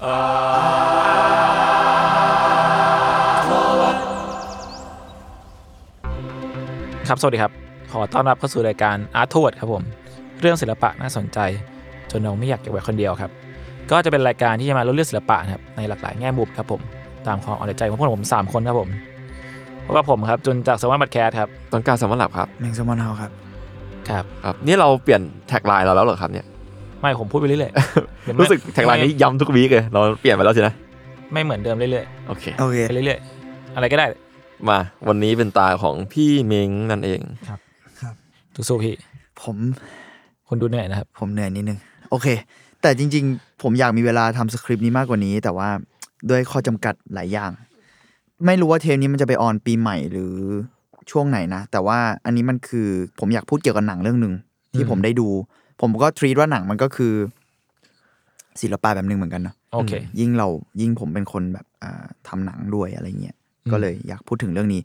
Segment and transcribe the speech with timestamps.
[0.00, 0.02] ค
[7.10, 7.52] รับ สวัสดีครับ
[7.92, 9.82] ขอต้อนรับเข้าสู่รายการอาร์ทวดครับผม
[10.40, 11.38] เรื่องศิลปะน่าสนใจ
[12.10, 13.30] จนเราไม่อยากเก็บไว้คนเดียวครับ
[13.90, 16.80] ก็จะเป็นรายการที่จะมาเล่าเรื่องศิลปะนะครับในหลากหลายแง่มุมครับผม
[17.26, 18.88] ตามความเอาใจของพวกผม 3 คนครับผม
[19.84, 23.30] พบกับผมครับจนจากสวัสดิ์บัตแคสครับต้นกล้ารสำหรับครับ แมงสมอนเฮาครับ
[24.08, 26.46] ครับ ครับ นี่เราเปลี่ยนแท็กไลน์เราแล้วเหรอครับเนี่ย
[27.00, 30.74] ไม่ผมพูดไปเรื่อยๆเดี๋ยวไม่รู้สึกแท็กไลน์นี้ย้ำทุกวีคเลยเราเปลี่ยนไปแล้วสินะ
[31.32, 34.06] ไม่เหมือนเดิมเรื่อยโอเคโอเคๆไปเรื่อยๆ อะไรก็ได้
[34.68, 37.20] มาวันนี้เป็นตาของพี่เม้งนั่นเอง
[38.54, 38.94] สู้ๆพี่
[39.42, 39.56] ผม
[40.48, 41.78] คุณดูเหนื่อยนะครับ ผมเหนื่อยนิดนึง
[42.10, 42.26] โอเค
[42.82, 45.68] แต่จริง ๆ ผมอยากมีเวลาทำสคริปต์นี้มากกว่านี้ แต่ว่า
[46.30, 47.50] ด้วยข้อจำกัดหลายอย่าง
[48.46, 50.34] ไม่รู้ว่าเทปนี้มันจะไปออนปีใหม่หรือ
[51.10, 52.88] ช่วงไหนนะ แต่ว่าอันนี้มันคือ
[53.20, 54.34] ผมอยากพูดเกี่ยวกับหนังเรื่องหนึ่ง
[54.74, 55.28] ที่อืมผมได้ดู
[55.80, 57.12] ผมก็ทรีตว่าหนังมันก็คือ
[58.60, 60.48] ศิลปะแบบหนึ่งเหมือนกันเนาะโอเค ยิ่งเรา
[60.80, 64.80] ยิ่งผมเป็นคนแบบอ่าทำหนังด้วยอะไรเงี้ยอืมก็เลยอยากพูดถึงเรื่องนี้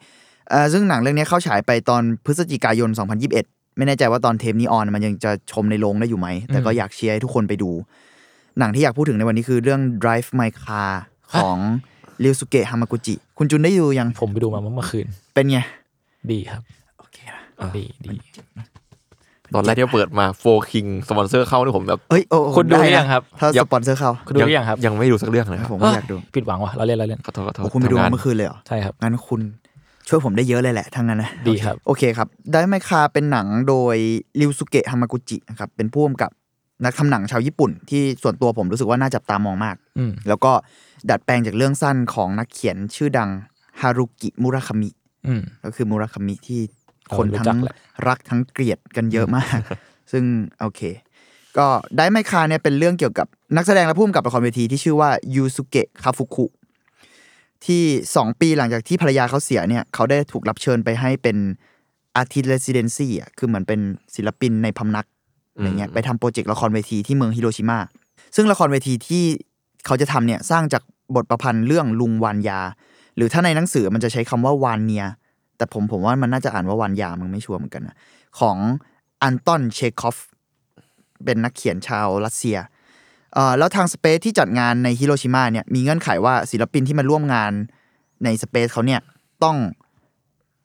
[0.50, 2.90] เอ่อซึ่งหนังเรื่องนี้เข้าฉายไปตอนพฤศจิกายน
[3.34, 7.72] 2021 ไม่แน่ใจว่าตอนเทปนี้ออนมันยังจะชมในโรงได้อยู่ไหม แต่ก็อยากเชียร์ให้ทุกคนไปดู
[8.59, 10.91] หนังที่อยากพูดถึงในวันนี้คือเรื่อง Drive My Car
[11.34, 11.57] ของ
[12.23, 15.57] ริวสุเกะฮามากุจิ คุณจุนได้ดูยังผมไปดูมาเมื่อคืน เป็นไง
[16.31, 16.62] ดีครับ
[17.00, 17.44] โอเคนะ
[17.78, 18.09] ดีดี
[19.56, 29.42] ตอนแรกที่เปิดมาโฟคิงสปอนเซอร์เข้านี่ผมแบบเอ้ยโอ้โอ้คุณดูหรือไนะยังครับถ้าสปอนเซอร์เข้าคุณดูหรือยังครับยังไม่ดูสักเรื่องเลยคครัรับบผมก็อยากดูผิดหวังว่ะเราเล่นเราเล่นขอโทษขอโทษโอ้คุณไปดูทำงามานเมื่อคืนเลยเหรอใช่ครับงั้นคุณ
[30.08, 33.96] ช่วยผมได้เยอะเลยแหละทั้งนั้นนะดีครับโอเคครับได้ไมคาเป็นหนังโดย
[34.42, 36.31] ริวสุเกะฮามากุจินะครับเป็นผู้กำกับ
[36.86, 40.52] นักทำหนังชาวญี่ปุ่น ที่ส่วนตัวผมรู้สึกว่าน่าจับตามองมากอืมแล้วก็
[41.09, 43.30] ดัดแปลงจากเรื่องสั้นของนักเขียนชื่อดัง
[43.81, 44.90] ฮารุกิมุราคามิ
[45.28, 46.82] อืมก็คือมุราคามิที่เรา
[47.18, 47.75] คนรู้ทั้จักงแหละ
[48.08, 49.59] รักทั้งเกลียดกันเยอะมาก
[50.12, 50.24] ซึ่ง
[50.62, 50.81] โอเค
[51.58, 56.46] ก็ได้ไมคาเนี่ยเป็นเรื่องเกี่ยวกับนักแสดงและผู้กำกับละครเวทีที่ชื่อว่ายูสุเกะคาฟุคุ
[57.66, 57.84] ที่
[58.16, 61.38] สองปีหลังจากที่ภรรยาเขาเสียเนี่ยเขาได้ถูกรับเชิญไปให้เป็น
[62.16, 63.80] artist residency อะคือเหมือนเป็น
[64.16, 65.06] ศิลปินในพำนัก
[65.53, 67.80] อะไรเงี้ยไปทำโปรเจกต์ละครเวทีที่เมืองฮิโรชิมา
[68.36, 69.24] ซึ่งละครเวทีที่
[69.86, 70.84] เขาจะทำเนี่ยสร้างจาก
[71.16, 72.59] บทประพันธ์เรื่องลุงวานยา
[73.16, 75.06] หรือถ้าในหนังสือมันจะใช้คำว่าวานเนีย
[75.58, 77.97] แต่ผมผมว่ามันน่าจะอ่านว่าวานยามึงไม่ชัวร์เหมือนกันนะ
[78.40, 78.58] ของ
[79.22, 80.18] อันตอนเชคอฟ
[81.24, 82.58] เป็นนักเขียนชาวรัสเซีย
[83.34, 87.52] เอ่อแล้วทาง space ที่จัดงานในฮิโรชิมาเนี่ยมีเงื่อนไขว่าศิลปินที่มาร่วมงาน
[88.24, 89.02] ในสเปซเขาเนี่ย
[89.44, 89.58] ต้อง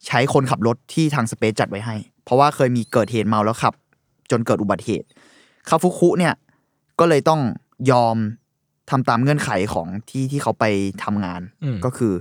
[0.07, 3.75] ใช้คนขับรถที่ทางสเปซจัดไว้ให้ เพราะว่าเคยมีเกิดเหตุเมาแล้วขับ
[4.31, 5.07] จนเกิดอุบัติเหตุ
[5.69, 6.35] คาฟุคุเนี่ย
[6.99, 7.41] ก็เลยต้อง
[7.91, 8.17] ยอม
[8.91, 10.65] ทำตามเงื่อนไขของที่ที่เขาไป
[11.05, 12.13] ทำงานอืมก็คือ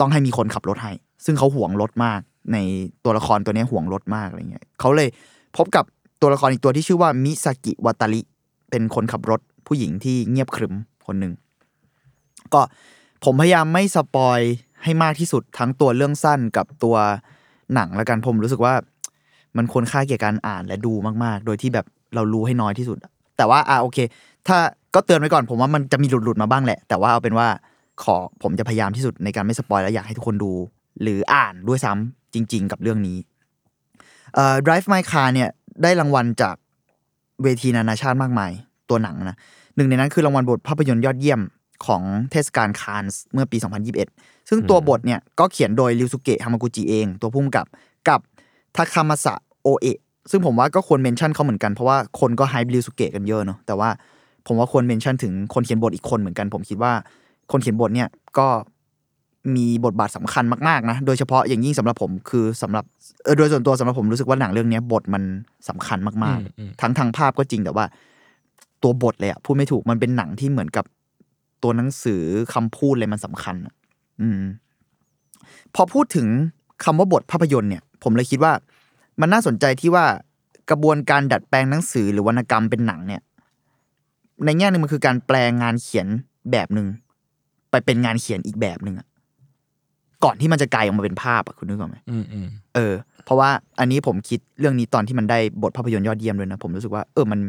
[0.00, 0.92] ต้องให้มีคนขับรถให้
[1.24, 2.20] ซึ่งเขาห่วงรถมาก
[2.52, 2.58] ใน
[3.04, 5.08] ตัวละครตัวนี้ห่วงรถมากอะไรเงี้ยเขาเลย
[5.56, 5.84] พบกับ
[6.20, 8.20] ตัวละครอีกตัวที่ชื่อว่ามิซากิวาตาริ
[8.70, 10.74] เป็นคนขับรถผู้หญิงที่เงียบขรึม
[11.06, 11.32] คนหนึ่ง
[12.54, 12.60] ก็
[13.24, 14.40] ผมพยายามไม่สปอย
[14.82, 16.96] ให้มากที่สุดทั้งตัวเรื่องสั้นกับตัว
[17.74, 18.74] หนังแล้วกันผมรู้สึกว่า
[19.56, 20.92] มันควรค่าแก่การอ่านและดู
[21.24, 22.98] มาก ๆ โดยที่แบบเรารู้ให้น้อยที่สุด
[23.36, 23.98] แต่ว่าอ่าโอเค
[24.48, 24.58] ถ้า
[24.94, 27.46] ก็เตือนไว้ก่อนผมว่ามันจะมีหลุดๆมาบ้างแหละ แต่ว่าเอาเป็นว่า
[28.02, 30.52] ขอผมจะพยายามที่สุดในการไม่สปอยและอยากให้ทุกคนดู
[31.02, 33.18] หรืออ่านด้วยซ้ำจริง ๆ กับเรื่องนี้
[34.34, 35.48] เอ่อ Drive My Car เนี่ย
[35.82, 36.54] ได้รางวัลจาก
[37.42, 38.52] เวทีนานาชาติมากมาย
[38.90, 39.36] ตัวหนังนะ
[39.76, 41.40] หนึ่งในนั้นคือรางวัลบทภาพยนตร์ยอดเยี่ยม
[41.86, 43.56] ของเทศกาลคานส์เมื่อปี
[44.02, 47.66] 2021 ซึ่งตัวบทเนี่ยก็เขียนโดยริวสุเกะฮามากุจิเอง ตัวผู้กำกับ
[48.08, 48.20] กับ
[48.76, 49.98] ทาคามาสะโอเอะ
[50.30, 53.88] ซึ่งผมว่าก็ควร mention เขาเหมือนกัน เพราะว่าคนก็ hype ริวสุเกะกันเยอะเนาะแต่ว่า
[54.46, 56.92] ผมว่าควร mention ถึงคนเขียนบทอีกคนเหมือนกัน ผมคิดว่า
[57.52, 58.08] คนเขียนบทเนี่ย
[58.38, 58.46] ก็
[59.56, 62.84] มีบทบาทสำคัญมากๆนะโดยเฉพาะอย่างยิ่งสำหรับผมคือสำหรับ
[63.24, 65.22] เออโดยส่วนตัวสำหรับผมรู้สึกว่าหนังเรื่องเนี้ยบทมัน
[65.68, 67.84] สำคัญมากอืมอืมๆทั้งทางภาพก็จริงแต่ว่า
[68.82, 70.84] ตัวบทเลยอะพูดไม่ถูกมันเป็นหนังที่เหมือนกับ
[71.62, 72.22] ตัวหนังสือ
[72.54, 73.74] คำพูดเลยมันสำคัญอะ
[74.20, 74.42] อืม
[75.74, 76.26] พอพูดถึง
[76.84, 78.52] คำว่าบทภาพยนตร์เนี่ย ผมเลยคิดว่า
[79.20, 80.04] มันน่าสนใจที่ว่า
[80.70, 83.22] กระบวนการดัดแปลงหนังสือหรือวรรณกรรมเป็นหนังเนี่ย
[84.44, 86.06] ในแง่หนึ่งมันคือการแปลงงานเขียน
[86.50, 86.86] แบบหนึ่ง
[87.70, 89.06] ไปเป็นงานเขียนอีกแบบหนึ่งอะ
[90.24, 92.94] ก่อนที่มันจะกลายออกมาเป็นภาพอะคุณนึกออกไหมอืมอืมเออ
[93.24, 97.40] เพราะว่าอันนี้ผมคิดเรื่องนี้ตอนที่มันได้บทภาพยนตร์ยอดเยี่ยมเลยนะ ผมรู้สึกว่า เออมัน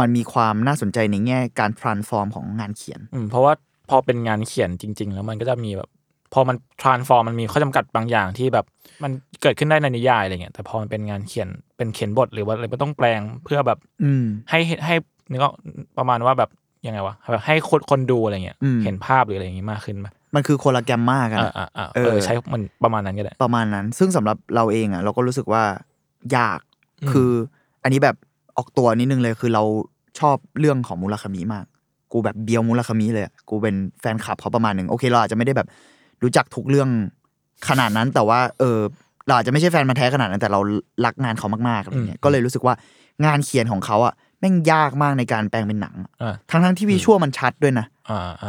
[0.00, 3.52] มันมีความน่าสนใจในแง่การ transform ของงานเขียนอืมเพราะว่า
[3.90, 5.88] พอเป็นงานเขียนจริง ๆ แล้วมันก็จะมีแบบ
[6.32, 8.64] พอมัน transform มันมีข้อจำกัดบางอย่างที่แบบ
[9.02, 9.12] มัน
[9.42, 14.94] เกิดขึ้นได้ในนิยายอะไรเงี้ยแต่พอมันเป็นงานเขียนเป็นเขียนบทหรือว่าอะไรก็ต้องแปลงเพื่อแบบ อืมให้ให้
[15.30, 15.54] นึกออก
[15.98, 16.50] ประมาณว่าแบบ
[16.86, 25.62] ยังไงวะแบบให้คนคนดูอะไรเงี้ยอืมเห็นภาพหรืออะไรอย่างงี้มากขึ้นไหม มันคือคนละแกรมมากันอ่าอะอ่าอ่าเอเอออใช้มันประมาณนั้นก็ได้ประมาณนั้น ซึ่งสำหรับเราเองอะ เราก็รู้สึกว่า
[26.36, 26.58] ยาก
[27.02, 27.30] อืมคือ
[27.82, 28.16] อันนี้แบบ
[28.56, 29.62] ออกตัวนิดนึงเลยคือเรา
[30.18, 31.64] ชอบเรื่องของมูลคามิมาก
[32.12, 35.68] กูแบบเบียวมูลคามิเลยอะกูเป็นแฟนคลับเขาประมาณหนึ่งโอเคเราอาจจะไม่ได้แบบ
[36.22, 36.88] รู้จักทุกเรื่อง
[37.68, 38.78] ขนาดนั้นแต่ว่า เออ
[39.26, 40.60] เราอาจจะไม่ใช่แฟนมาแท้ขนาดนั้นแต่เรา
[41.04, 42.74] รักงานเขามากๆอะไรเงี้ยก็เลยรู้สึกว่า
[43.24, 47.93] งานเขียนของเขาอะแม่งยากมากในการแปลงเป็นหนังอ่าทั้งทั้งๆที่วิชวลมันชัดด้วยนะอ่าอ่า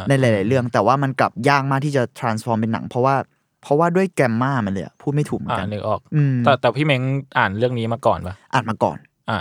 [0.10, 3.16] ในหลาย ๆ เรื่อง แต่ว่ามันกลับยากมากที่จะ transform เป็นหนัง เพราะว่า
[3.62, 7.02] เพราะว่าด้วยแกรมมามันเลยอะพูดไม่ถูกเหมือนอ่ากันนึกออกอืมแต่แต่พี่เม้ง
[7.38, 8.98] อ่านเรื่องนี้มาก่อนปะอ่านมาก่อน
[9.30, 9.40] อ่า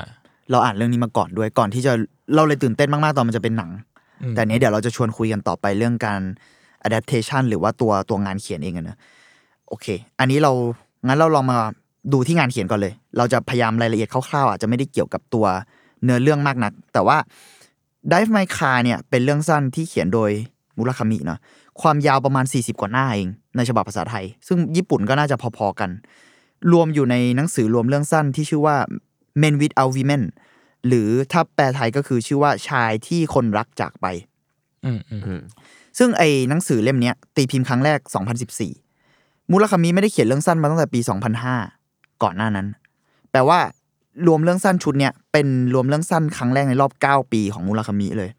[0.50, 1.93] เราอ่านเรื่องนี้มาก่อนด้วยก่อนที่จะ
[2.34, 3.70] เราเลยตื่นเต้นมาก ๆ ตอนมันจะเป็นหนัง
[4.22, 6.20] อืมแต่เนี้ยเดี๋ยวเราจะชวนคุยกันต่อไปเรื่องการ
[6.87, 8.96] adaptation หรือว่าตัวตัวงานเขียนเองอะนะ
[9.69, 9.87] โอเค
[10.20, 10.52] อันนี้เรา
[11.06, 11.58] งั้นเราลองมา
[12.12, 15.46] ดูที่งานเขียนก่อนเลย เราจะพยายามรายละเอียดคร่าว ๆ อาจจะไม่ได้เกี่ยวกับตัว
[16.05, 17.16] เนื้อเรื่องมากนัก แต่ว่า
[18.12, 20.30] Dive My Car เนี่ยเป็นเรื่องสั้นที่เขียนโดย
[20.76, 21.38] มุราคามิเนาะ
[21.80, 25.90] ความยาวประมาณ 40 กว่าหน้าเอง ในฉบับภาษาไทย ซึ่งญี่ปุ่นก็น่าจะพอๆกัน
[26.72, 28.76] รวมอยู่ในหนังสือรวมเรื่องสั้นที่ชื่อว่า
[29.42, 30.22] Men Without Women
[30.86, 34.06] หรือถ้าแปลไทยก็คือชื่อว่าชายที่คนรักจากไป
[34.84, 35.40] อืมอืมอืม
[35.98, 37.98] ซึ่งไอ้หนังสือเล่มเนี้ยตีพิมพ์ครั้งแรก
[38.74, 41.00] 2014 มูลคามิไม่ได้เขียนเรื่องสั้นมาตั้งแต่ปี
[41.60, 42.66] 2005 ก่อนหน้านั้น
[43.30, 43.58] แปลว่า
[44.26, 48.31] รวมเรื่องสั้นชุดเนี้ยเป็นรวมเรื่องสั้นครั้งแรกในรอบ 9 ปีของมูราคามิเลย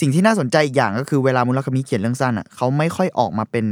[0.00, 3.66] สิ่งที่น่าสนใจอีกอย่างก็คือเวลามูราคามิเขียนเรื่องสั้นอะเขาไม่ค่อยออกมาเป็น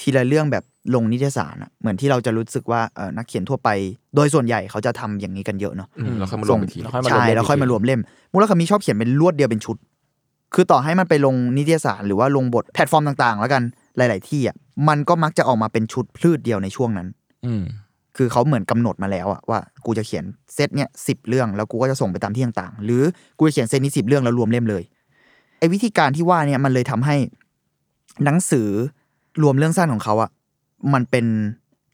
[0.00, 3.68] ทีละเรื่องแบบลงนิตยสารอะเหมือนที่เราจะรู้สึกว่าเออนักเขียนทั่วไป
[4.14, 8.00] โดยส่วนใหญ่เขาจะทำอย่างนี้กันเยอะเนาะอืมแล้วค่อยมารวมอีกทีแล้วค่อยมาใช่รวมเล่มแล้วค่อยมารวมเล่ม
[8.32, 9.76] มูราคามิชอบเขียนเป็นรวดเดียวเป็นชุด
[10.54, 13.62] คือต่อให้มันไปลงนิตยสารหรือว่าลงบนแพลตฟอร์มต่างๆ แล้วกัน
[13.96, 14.56] หลาย ๆ ที่อะ
[14.88, 17.08] มันก็มักจะออกมาเป็นชุดพลืดเดียวในช่วงนั้น
[17.46, 17.62] อืม
[18.16, 20.24] คือเขาเหมือนกำหนดมาแล้วอะว่ากูจะเขียน
[20.54, 23.02] เซตเนี้ยสิบเรื่องแล้วกูก็จะส่งไปตามที่ต่างๆ หรือ
[23.38, 24.82] กูจะเขียนเซตนี้สิบเรื่องแล้วรวมเล่มเลย
[25.58, 27.16] ไอ้วิธีการที่ว่าเนี่ยมันเลยทำให้
[28.24, 28.68] หนังสือ
[29.42, 30.30] รวมเรื่องสั้นของเขาอะ
[30.94, 31.26] มันเป็น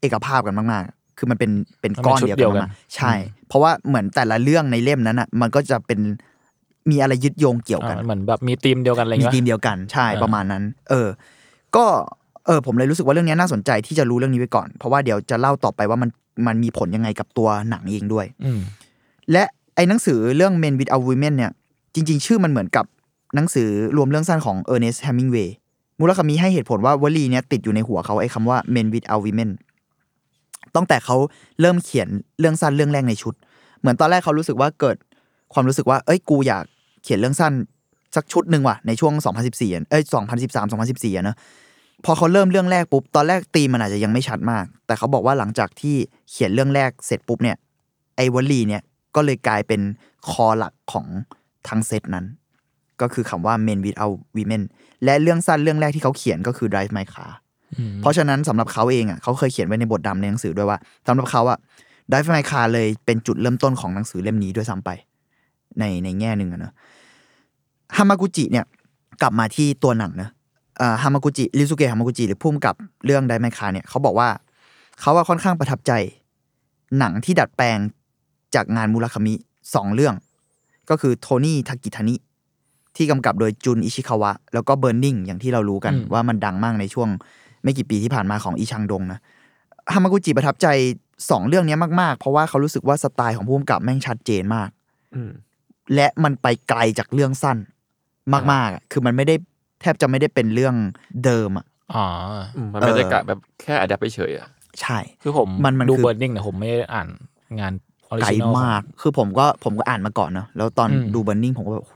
[0.01, 1.51] เอกภาพกันมากๆ คือมันเป็น
[1.81, 3.13] เป็นก้อนเดียวกันมากๆใช่
[3.47, 5.99] เพราะว่าเหมือนแต่ละเรื่องในเล่มนั้นอะมันก็จะเป็น
[6.89, 11.07] มีอะไรยึดโยงเกี่ยวกันอ่าเหมือนแบบมีธีมเดียวกันอะไรมีเงี้ยทีมเดียวกันใช่อ่าประมาณนั้น เออ
[11.75, 11.85] ก็
[12.49, 16.09] เออผมเลยรู้สึกว่าเรื่องนี้น่าสนใจที่จะรู้เรื่องนี้ไว้ก่อน เพราะว่าเดี๋ยวจะเล่าต่อไปว่ามัน
[16.47, 18.61] มันมีผลยังไงกับตัวหนังเองด้วยอืม
[19.31, 19.43] และ
[19.75, 21.51] ไอ้หนังสือเรื่อง Men Without Women เนี่ย
[21.93, 22.85] จริง ๆ ชื่อมันเหมือนกับ
[23.35, 25.49] หนังสือรวมเรื่องสั้นของ Ernest Hemingway
[25.99, 29.51] มูลคามิให้เหตุผลว่าวลีเนี้ยติดอยู่ในหัวเขาไอ้คำว่า Men Without Women
[30.75, 31.17] ตั้งแต่เขา
[31.61, 32.07] เริ่มเขียน
[32.39, 33.33] เรื่องสั้นเรื่องแรกในชุด
[33.79, 34.97] เหมือนตอนแรกเขารู้สึกว่าเกิด
[35.53, 36.63] ความรู้สึกว่า เอ้ยกูอยาก
[37.03, 37.53] เขียนเรื่องสั้น
[38.15, 39.13] สักชุดหนึ่งว่ะในช่วง
[39.45, 40.03] 2014อะเอ้ย
[40.39, 41.35] 2013 2014อะเนอะ
[42.05, 45.95] พอเขาเริ่มเรื่องแรกปุ๊บตอนแรกตีมมันอาจจะยังไม่ชัดมาก แต่เขาบอกว่าหลังจากที่
[46.29, 47.57] เขียนเรื่องแรกเสร็จปุ๊บเนี่ย
[48.15, 48.81] ไอ้วลีเนี่ย
[49.15, 49.81] ก็เลยกลายเป็น
[50.29, 51.05] คอหลักของ
[51.67, 52.25] ทั้งเซตนั้น
[53.01, 54.63] ก็คือคำว่า men without women
[55.03, 57.31] และเรื่องสั้นเรื่องแรกที่เขาเขียนก็คือ drive my car
[57.77, 61.57] อืมเพราะฉะนั้นสำหรับเขาเองอะเขาเคยเขียนไว้ในบทดำในหนังสือด้วยว่าสำหรับเขาอะ
[62.11, 64.89] drive my car เลยเป็นจุดเริ่มต้นของหนังสือเล่มนี้ด้วยซ้ำไป
[65.79, 66.73] ในในแง่หนึ่งอะเนอะ
[67.95, 68.65] ฮามากุจิเนี่ย
[69.21, 70.38] กลับมาที่ตัวหนังนะอ่า
[71.01, 74.29] ฮามากุจิริสุเกะฮามากุจิหรือพุ่มกับเรื่องไดไมคาเนี่ยเขาบอกว่า
[74.99, 75.91] เขาว่าค่อนข้างประทับใจ
[76.99, 77.77] หนังที่ดัดแปลง
[78.55, 79.33] จากงานมูราคามิ
[79.75, 80.15] สองเรื่อง
[80.89, 82.15] ก็คือโทนี่ทากิทานิ
[82.95, 87.09] ที่กำกับโดยจุนอิชิคาวะ แล้วก็เบิร์นิงอย่างที่เรารู้กันอืมว่ามันดังมากในช่วง
[87.63, 89.19] ไม่กี่ปีที่ผ่านมาของอีชังดงนะ
[89.93, 90.67] ฮามากุจิประทับใจ
[91.29, 94.69] สองเรื่องเนี้ยมากๆ เพราะว่าเขารู้สึกว่าสไตล์ของผู้กำกับแม่งชัดเจนมาก
[95.15, 95.31] อืม
[95.95, 97.57] และมันไปไกลจากเรื่องสั้น
[98.33, 99.35] มากๆอะคือมันไม่ได้
[99.81, 100.75] แทบจะไม่ได้เป็นเรื่อง
[101.25, 102.05] เดิมอะอ๋อ
[102.55, 104.49] อืมมันไม่ได้เออกะแบบแค่อัดไปเฉยๆอะ
[104.81, 107.07] ใช่ คือผมมันมันดูคือเบิร์ดดิ้งแต่ผมไม่ได้อ่าน
[107.59, 107.73] งาน
[108.09, 111.95] ออริไกลจินอลมาก คือผมก็ผมก็อ่านมาก่อนเนอะแล้วตอนอืมดูเบ r ร์นิ่งผมก็แบบโห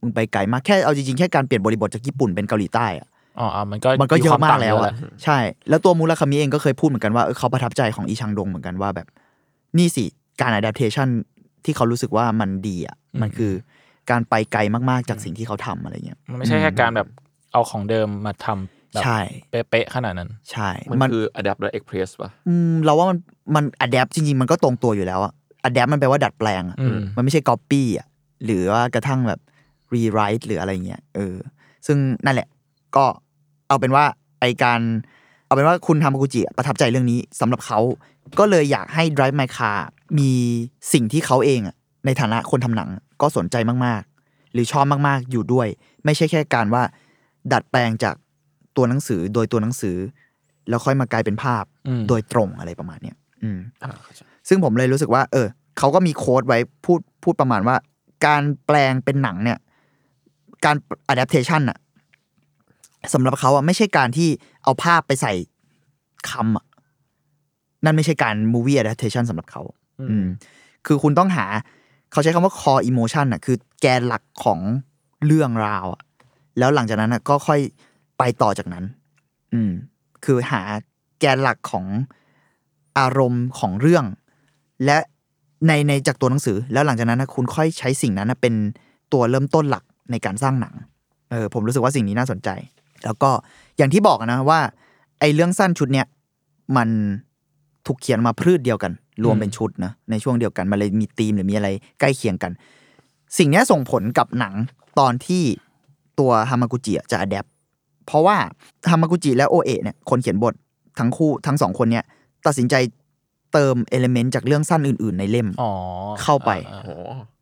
[0.00, 3.08] มึงไปไกลมากแค่เอาจริงๆแค่การเปลี่ยนบริบทจากญี่ปุ่นเป็นเกาหลีใต้อะ
[3.38, 9.06] อ๋ออะมันก็มันก็เยอะมากต่งแล้วเยอะหะใช่ แล้วตัวมูราคามิเองก็เคยพูดเหมือนกันว่าเออเขาประทับใจของอีชังดงเหมือนกันว่าแบบ
[9.78, 10.04] นี่สิ
[10.40, 11.08] การ adaptation
[11.64, 13.52] ที่เขารู้สึกว่ามันดีอะมันคือ
[14.10, 14.60] การไปไกล
[14.90, 17.08] มากๆจากสิ่งที่เขาทำอะไรเงี้ยมันไม่ใช่แค่การแบบ
[17.52, 19.18] เอาของเดิมมาทำแบบใช่
[19.50, 23.18] เป๊ะๆขนาดนั้น ใช่ มันคือ adapt และ express ป่ะ อืมเราว่ามัน
[23.54, 25.32] มัน adapt จริง ๆ มันก็ตรงตัวอยู่แล้วอะ
[25.68, 28.06] adapt มันแปลว่าดัดแปลงอะอืม มันไม่ใช่ copy อะ
[28.44, 29.40] หรือว่ากระทั่งแบบ
[29.94, 31.36] rewrite หรืออะไรเงี้ยเออ
[31.86, 32.48] ซึ่งนั่นแหละ
[32.96, 33.04] ก็
[33.68, 34.04] เอาเป็นว่า
[34.40, 34.80] ไอการ
[35.46, 37.78] เอาเป็นว่าคุณทามากุจิอะประทับใจเรื่องนี้สำหรับเขา
[38.38, 39.78] ก็เลยอยากให้ Drive My Car
[40.18, 40.30] มี
[40.92, 42.90] สิ่งที่เขาเองอะในฐานะคนทำหนัง
[43.20, 43.56] ก็สนใจ
[43.86, 45.68] มากๆ หรือชอบมากๆอยู่ด้วย
[46.04, 46.82] ไม่ใช่แค่การว่า
[47.52, 48.14] ดัดแปลงจาก
[48.76, 49.96] ตัวหนังสือโดยตัวหนังสือ
[50.68, 55.46] แล้วค่อยมากลายเป็นภาพอืมโดยตรงอะไรประมาณเนี้ยอืมอ่าเข้าใจซึ่งผมเลยรู้สึกว่า เออ
[55.78, 57.76] เขาก็มีโค้ดไว้พูดพูดประมาณว่า
[58.26, 59.58] การแปลงเป็นหนังเนี่ย
[60.64, 60.76] การ
[61.12, 61.78] adaptation อะ
[63.14, 64.28] สำหรับเขาอะไม่ใช่การที่
[64.62, 65.32] เอาภาพไปใส่
[66.30, 66.64] คำอะ
[67.84, 69.62] นั่นไม่ใช่การ movie adaptation สำหรับเขา
[70.10, 70.26] อืม
[70.86, 71.46] คือคุณต้องหา
[72.12, 74.60] เขาใช้คำว่า core emotion อะคือแกนหลักของ
[75.26, 76.02] เรื่องราวอะ
[76.58, 77.60] แล้วหลังจากนั้นก็ค่อย
[78.18, 78.84] ไปต่อจากนั้น
[79.54, 79.72] อืม
[80.24, 80.62] คือหา
[81.20, 81.86] แกนหลักของ
[82.98, 84.04] อารมณ์ของเรื่อง
[84.84, 84.98] และ
[85.66, 88.54] ในในจากตัวหนังสือ แล้วหลังจากนั้นนะคุณค่อยใช้สิ่งนั้นนะเป็น
[89.12, 90.74] ตัวเริ่มต้นหลักในการสร้างหนัง
[91.30, 92.48] เออผมรู้สึกว่าสิ่งนี้น่าสนใจ
[93.04, 93.30] แล้วก็
[93.76, 94.60] อย่างที่บอกนะว่า
[95.20, 96.06] ไอ้เรื่องสั้นชุดเนี้ย
[96.76, 96.88] มัน
[97.86, 98.92] ถูกเขียนมาพืชเดียวกัน
[99.24, 101.68] รวมเป็นชุดนะในช่วงเดียวกันมันเลยมีธีมหรือมีอะไร
[102.00, 102.52] ใกล้เคียงกัน
[103.38, 104.54] สิ่งนี้ส่งผลกับหนัง
[104.98, 105.44] ตอนที่
[106.18, 107.46] ตัวฮามากุจิอะจะ adapt
[108.06, 108.36] เพราะว่า
[108.90, 110.54] ฮามากุจิและโอเอะเนี่ยคนเขียนบท
[110.98, 112.04] ทั้งคู่ทั้งสองคนเนี่ย
[112.46, 112.74] ตัดสินใจ
[113.52, 115.70] เติม element จากเรื่องสั้นอื่น ๆ ในเล่มอ๋อ
[116.22, 116.90] เข้าไปอ่โอ้โห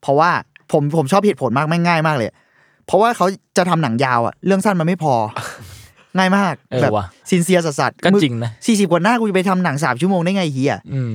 [0.03, 0.31] เพราะว่า
[0.73, 2.29] ผมผมชอบเหตุผลมากไม่ง่ายมากเลย
[2.87, 5.15] เพราะว่าเขาจะทำหนังยาวอะเรื่องสั้นมันไม่พอ
[6.17, 11.13] ง่ายมากเออแบบว่ะ sincere สัสๆก็จริงนะสี่สิบกว่าหน้ากูจะไปทำหนังสามชั่วโมงได้ไงเฮียอืม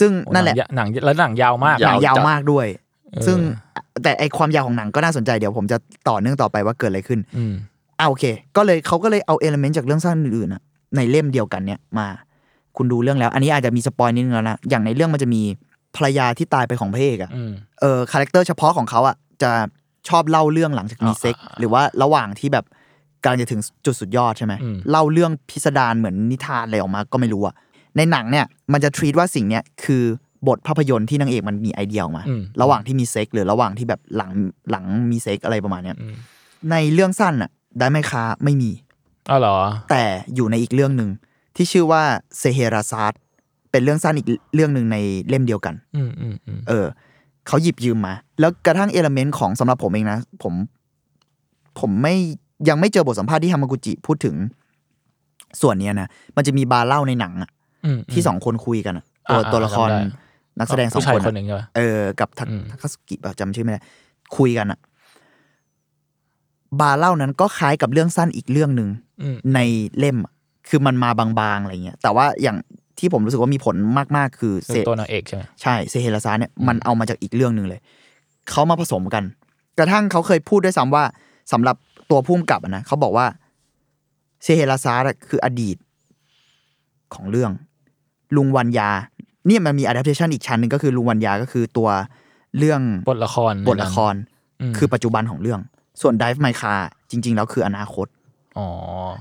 [0.00, 2.83] ซึ่งโอ้นั่นแหละหนังยหนังแล้วหนังยาวมากหนังยาวมากด้วยเออ
[3.26, 3.38] ซึ่ง
[4.02, 5.78] แต่ไอความยาวของหนังก็น่าสนใจเดี๋ยวผมจะ
[6.08, 7.54] ต่อเนื่องต่อไปว่าเกิดอะไรขึ้นอืม
[7.98, 8.24] อ่าโอเค
[8.56, 10.62] ก็เลยเขาก็เลยเอา element จากเรื่องสั้นอื่นๆอะ
[10.96, 12.06] ในเล่มเดียวกันเนี่ยมา
[12.76, 15.42] คุณดูเรื่องแล้ว อันนี้อาจจะมีสปอยล์นิดนึงแล้วนะอย่างในเรื่องมันจะมี
[15.96, 19.50] ภรรยาที่ตายไปของพระเอกอะอืมเออคาแรคเตอร์เฉพาะของเขาอะจะ
[20.08, 22.64] ชอบเล่าเรื่องหลังจากมีอ่าเซ็กส์อ่าหรือว่าระหว่างที่แบบ
[23.22, 27.54] กำลังจะถึงจุดสุดยอดใช่ไหมอืมเล่าเรื่องพิสดารเหมือนนิทานอะไรออกมาก็ไม่รู้อะ
[27.96, 30.04] ในหนังเนี่ยมันจะ treat ว่าสิ่งเนี้ยคือ
[30.48, 34.30] บทภาพยนตร์ที่นางเอกมันมีไอเดียออกมาอืมระหว่างที่มีเซ็กส์หรือระหว่างที่แบบหลัง
[34.70, 36.14] หลังมีเซ็กส์อะไรประมาณเนี้ยอืม
[36.70, 38.70] ในเรื่องสั้นอะได้ไหมคะไม่มี
[39.30, 39.56] อ๋อเหรอ
[39.90, 41.10] แต่อยู่ในอีกเรื่องหนึ่ง
[41.56, 42.02] ที่ชื่อว่า
[42.38, 43.18] Scheherazade
[43.70, 44.96] เป็นเรื่องสั้นอีกเรื่องหนึ่งใน
[45.28, 46.86] เล่มเดียวกันอืมอืมอืมเออ
[47.46, 50.54] เขาหยิบยืมมา แล้วกระทั่ง element ของสำหรับผมเองนะ ผม
[51.80, 52.14] ผมไม่
[52.68, 54.34] ยังไม่เจอบทสัมภาษณ์ที่ฮามากุจิพูดถึง
[55.62, 57.50] ส่วนเนี้ยนะมันจะมีบาร์เล่าในหนังอะ
[57.84, 60.02] อืมที่สองคนคุยกันอะตัวอ่าตัวละครจำได้
[60.58, 63.80] นักแสดงสองผู้ชายคนคอะนหนึ่งใช่ปะเออกับทักอืมทักสุกิป่ะจำชื่อไม่ได้
[64.36, 64.78] คุยกันอะ
[66.80, 68.88] บาร์เล่านั้นก็คล้ายกับเรื่องสั้นอีกเรื่องหนึ่ง
[69.22, 69.58] อืมใน
[69.98, 70.32] เล่มอะ
[70.68, 72.56] คือมันมาบางๆอะไรเงี้ย แต่ว่าอย่าง
[72.98, 73.76] ที่ผมรู้สึกว่ามีผล
[74.16, 77.80] มากๆ คือเซเป็นตัวนางเอกใช่ไหมใช่เซเฮราซาเนี่ยมันเอามาจากอีกเรื่องหนึ่งเลย
[78.50, 79.24] เขามาผสมกัน
[79.78, 81.04] กระทั่งเขาเคยพูดด้วยซ้ำว่า
[81.52, 81.76] สำหรับ
[82.10, 83.26] ตัวพุ่มกับอะนะเขาบอกว่า
[84.42, 85.76] เซเฮราซาอะคืออดีต
[87.14, 87.50] ของเรื่อง
[88.36, 88.90] ลุงวันยา
[89.46, 91.88] เนี่ยมันมี adaptation อีกชั้นหนึ่งก็คือลุงวันยาก็คือตัว
[92.58, 94.14] เรื่องบทละครบทละคร
[94.60, 95.60] อืมคือปัจจุบันของเรื่อง
[96.00, 98.06] ส่วน Dive My Car จริง ๆ แล้วคืออนาคต
[98.58, 98.66] อ๋อ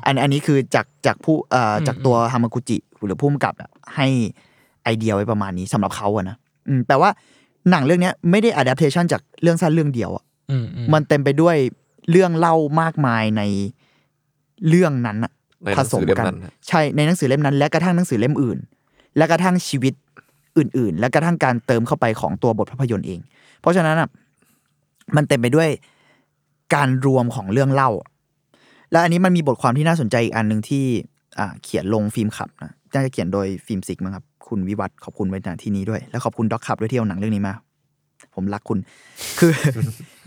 [0.06, 4.08] อันอันนี้คือจากจากผู้เอ่ออมจากตัวฮามากุจิหรือผู้กำกับอะให้
[4.84, 6.38] ไอเดียไว้ประมาณนี้สำหรับเขาอะนะ
[6.68, 7.10] อืมแปลว่า
[7.70, 11.56] หนังเรื่องเนี้ยไม่ได้ adaptation จากเรื่องสั้นเรื่องเดียวอะอืมอืมมันเต็มไปด้วย
[12.12, 13.42] เรื่องเล่ามากมายใน
[14.70, 15.32] เรื่องนั้นอะ
[15.63, 18.58] ในหผนังสสืมอเล่มกันนั้นนะใช่ในหนังสือเล่มนั้น และกระทั่งหนังสือเล่มอื่น
[19.18, 19.94] และกระทั่งชีวิต
[20.57, 23.19] อื่น ๆ และกระทั่งการเติมเข้าไปของตัวบทภาพยนตร์เอง
[23.62, 24.10] เพราะฉะนั้นอะ
[25.15, 25.69] มันเต็มไปด้วย
[26.75, 27.89] การรวมของเรื่องเล่า
[28.91, 30.86] และอันนี้มันมีบทความที่น่าสนใจอีกอันหนึ่งที่
[31.39, 37.53] อ่าเขียนลงฟิล์มขับนะน่าจะเขียนโดยฟิล์มซิกมั้งครับคุณวิวัฒน์ขอบคุณไว้ณที่นี้ด้วย แล้วขอบคุณด็อกขับด้วยที่เอาหนังเรื่องนี้มา
[38.36, 38.79] ผมรักคุณ
[39.39, 39.51] คือ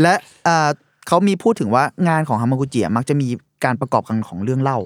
[0.02, 0.14] และ
[0.46, 0.68] อ่า
[1.08, 3.26] เขามีพูดถึงว่างานของฮามากุจิอะมักจะมี
[3.64, 4.78] การประกอบกันของเรื่องเล่า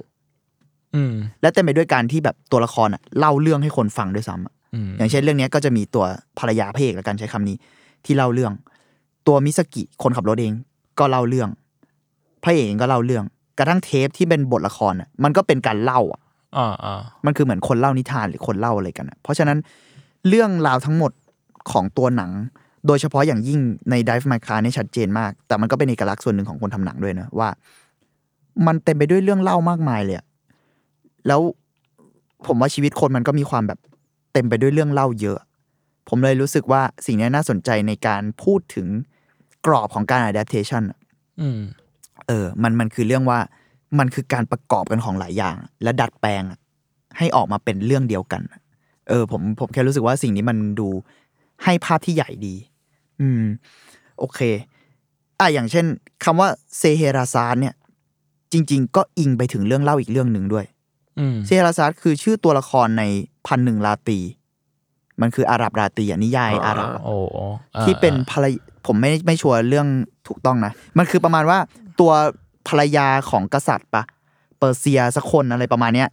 [0.94, 6.04] อืมและเต็มไปด้วยการที่แบบตัวละครอะเล่าเรื่องให้คนฟังด้วยซ้ำ อะอืมอย่างเช่นเรื่องเนี้ยก็จะมีตัว
[6.38, 7.56] ภรรยาพระเอกและกันใช้คำนี้
[8.04, 8.52] ที่เล่าเรื่อง
[9.26, 10.52] ตัวมิสกิคนขับรถเอง
[10.98, 11.48] ก็เล่าเรื่อง
[12.42, 13.24] พระเอกเองก็เล่าเรื่อง
[13.58, 16.20] กระทั่งเทปที่เป็นบทละครอะมันก็เป็นการเล่าอะ
[16.56, 19.58] อ่าอ่ามันคือเหมือนคนเล่านิทานหรือคนเล่าอะไรกันอะเพราะฉะนั้น
[20.28, 21.12] เรื่องราวทั้งหมด
[21.72, 22.30] ของตัวหนัง
[22.86, 23.60] โดยเฉพาะอย่างยิ่ง
[23.90, 27.48] ใน Dive My Car เนี่ยชัดเจนมาก แต่มันก็เป็นเอกลักษณ์ส่วนหนึ่งของคนทำหนังด้วยนะว่า
[28.66, 30.26] มันเต็มไปด้วยเรื่องเล่ามากมายเลยอะ
[31.26, 31.40] แล้ว
[32.46, 33.78] ผมว่าชีวิตคนมันก็มีความแบบ
[34.32, 35.38] เต็มไปด้วยเรื่องเล่าเยอะ
[36.08, 38.86] ผมเลยรู้สึกว่าสิ่งนี้น่าสนใจในการพูดถึง
[39.66, 40.98] กรอบของการ adaptation อะ
[41.40, 41.60] อืม
[42.28, 43.38] เออ มันมันคือเรื่องว่า
[43.98, 46.58] มันคือการประกอบกันของหลายอย่าง และดัดแปลงอะ
[47.18, 48.42] ให้ออกมาเป็นเรื่องเดียวกัน
[49.08, 50.88] เออ ผมผมแค่รู้สึกว่าสิ่งนี้มันดู
[51.64, 52.54] ให้ภาพที่ใหญ่ดี
[53.20, 53.42] อืม
[54.18, 54.40] โอเค
[55.40, 55.86] อะอย่างเช่น
[56.24, 57.74] คำว่าเซเฮราซานเนี่ย
[58.52, 60.79] จริง ๆ ก็อิงไปถึงเรื่องเล่าอีกเรื่องหนึ่งด้วยอืม
[61.46, 63.02] เซเฮราซานคือชื่อตัวละครใน
[63.46, 64.18] พันหนึ่งราตรี
[65.20, 67.16] มันคืออาหรับราตรีอะนิยายอาหรับอะโอ้
[67.76, 68.54] อ่าที่เป็นภรรย
[68.86, 69.86] ผมไม่ไม่ชัวร์เรื่อง
[70.28, 71.58] ถูกต้องนะ มันคือประมาณว่า
[72.00, 72.12] ตัว
[72.68, 74.02] ภรรยาของกษัตริย์ปะ
[74.58, 76.08] เปอร์เซียสักคนอะไรประมาณเนี้ย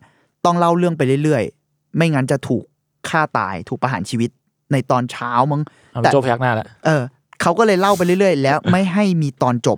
[0.45, 2.63] ต้องเล่าเรื่องไปเรื่อยๆ ไม่งั้นจะถูก
[3.09, 4.29] ฆ่าตายถูกประหารชีวิต
[4.71, 5.61] ในตอนเช้ามั้ง
[5.93, 7.01] เอาแต่โจพยักหน้าแล้วเออ
[7.41, 9.77] เขาก็เลยเล่าไปเรื่อยๆ แล้วไม่ให้มีตอนจบ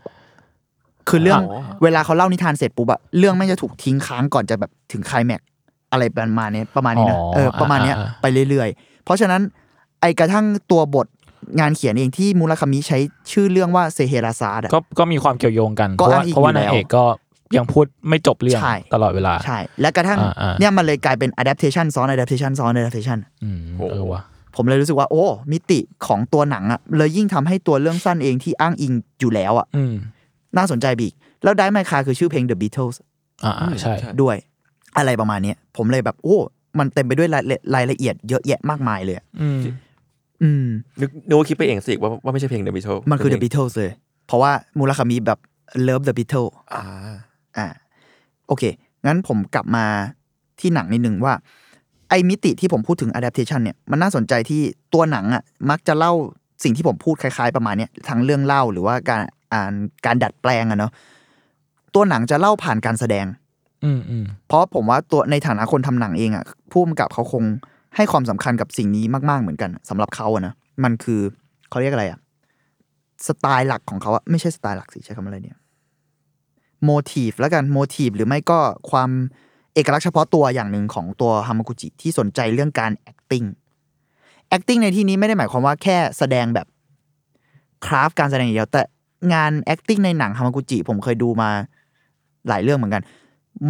[1.10, 5.48] คือเรื่องอ๋อเวลาเขาเล่านิทานเสร็จปุ๊บอะเรื่องไม่งจะถูกทิ้งค้างก่อนจะแบบถึงไคลแม็กซ์
[5.92, 9.42] อะไรประมาณนี้ประมาณนี้นะอ๋อเออประมาณเนี้ยอ่าอ่าไปเรื่อยๆ เพราะฉะนั้น
[10.02, 11.08] ไอกระทั่งตัวบท
[11.60, 12.98] งานเขียนเองที่มูราคามิใช้
[13.32, 17.04] ชื่อเรื่องว่าเซเฮราซาดอะก็ก็มีความเกี่ยวโยงกันเพก็ราะว่าอ้างอิงเพราะว่าอยู่นางแล้วเอกก็
[17.58, 24.22] ยังพูดไม่จบเรื่องใช่ตลอดเวลาใช่ และกระทั่งอ่าอ่าเนี่ยมันเลยกลายเป็น adaptation ซ้อน adaptation ซ้อน adaptation อืมโอ้เออวะ
[24.56, 29.94] ผมเลยรู้สึกว่าโอ้ มิติของตัวหนังอะเลยยิ่งทำให้ตัวเรื่องสั้นเองที่อ้างอิงอยู่แล้วอะอืม
[30.58, 31.14] น่าสนใจบีก
[31.44, 32.96] แล้วได้ไมคาคือชื่อเพลง The Beatles
[33.44, 34.36] อ่าอ่าใช่ด้วย
[34.98, 36.38] อะไรประมาณเนี้ยผมเลยแบบ โอ้
[36.80, 39.60] มันเต็มไปด้วยรายละรายละเอียดเยอะแยะมากมายเลยอะอืม
[40.42, 40.66] อืม
[41.02, 43.92] นึกนึกว่าคิดไปเองสิว่าว่าไม่ใช่เพลง The Beatles มันคือ The เป็เพลง Beatles เลย
[44.28, 45.40] เพราะว่ามูราคามิแบบ
[45.88, 46.84] Love the Beatles อ่า
[47.58, 47.68] อ่า
[48.48, 48.64] โอเค
[49.06, 49.86] งั้นผมกลับมา
[50.60, 51.34] ที่หนังนิดนึงว่า
[52.10, 54.62] ไอ้มิติที่ผมพูดถึง adaptation เนี่ยมันน่าสนใจที่
[54.94, 56.14] ตัวหนังอะมักจะเล่า
[56.64, 59.22] สิ่งที่ผมพูดคล้าย ๆ ประมาณเนี้ยทั้งเรื่องเล่าหรือว่าการ
[59.54, 59.74] อ่าน
[60.06, 60.92] การดัดแปลงอะเนาะ
[61.94, 63.26] ตัวหนังจะเล่าผ่านการแสดง
[63.84, 67.44] อืมอืมเพราะผมว่าตัวในฐานะคนทำหนังเองอะผู้กำกับเขาคง
[67.96, 70.54] ให้ความสำคัญกับสิ่งนี้มากๆเหมือนกันสำหรับเขาอะนะ
[70.84, 71.22] มันคือ
[71.70, 72.20] เขาเรียกอะไรอะ
[73.28, 75.58] สไตล์หลักของเขาอะไม่ใช่สไตล์หลักสิใช้คำอะไรเนี่ย
[76.84, 78.60] โมทีฟแล้วกันโมทีฟหรือไม่ก็
[78.92, 79.10] ความ
[79.74, 83.48] เอกลักษณ์เฉพาะตัวอย่างหนึ่งของตัวฮามากุจิที่สนใจเรื่องการ acting
[84.56, 86.68] acting ในที่นี้ไม่ได้หมายความว่าแค่แสดงแบบ
[87.86, 88.82] คราฟการแสดงอย่างเดียวแต่
[89.34, 91.50] งาน acting ในหนังฮามากุจิผมเคยดูมา
[92.48, 93.04] หลายเรื่องเหมือนกัน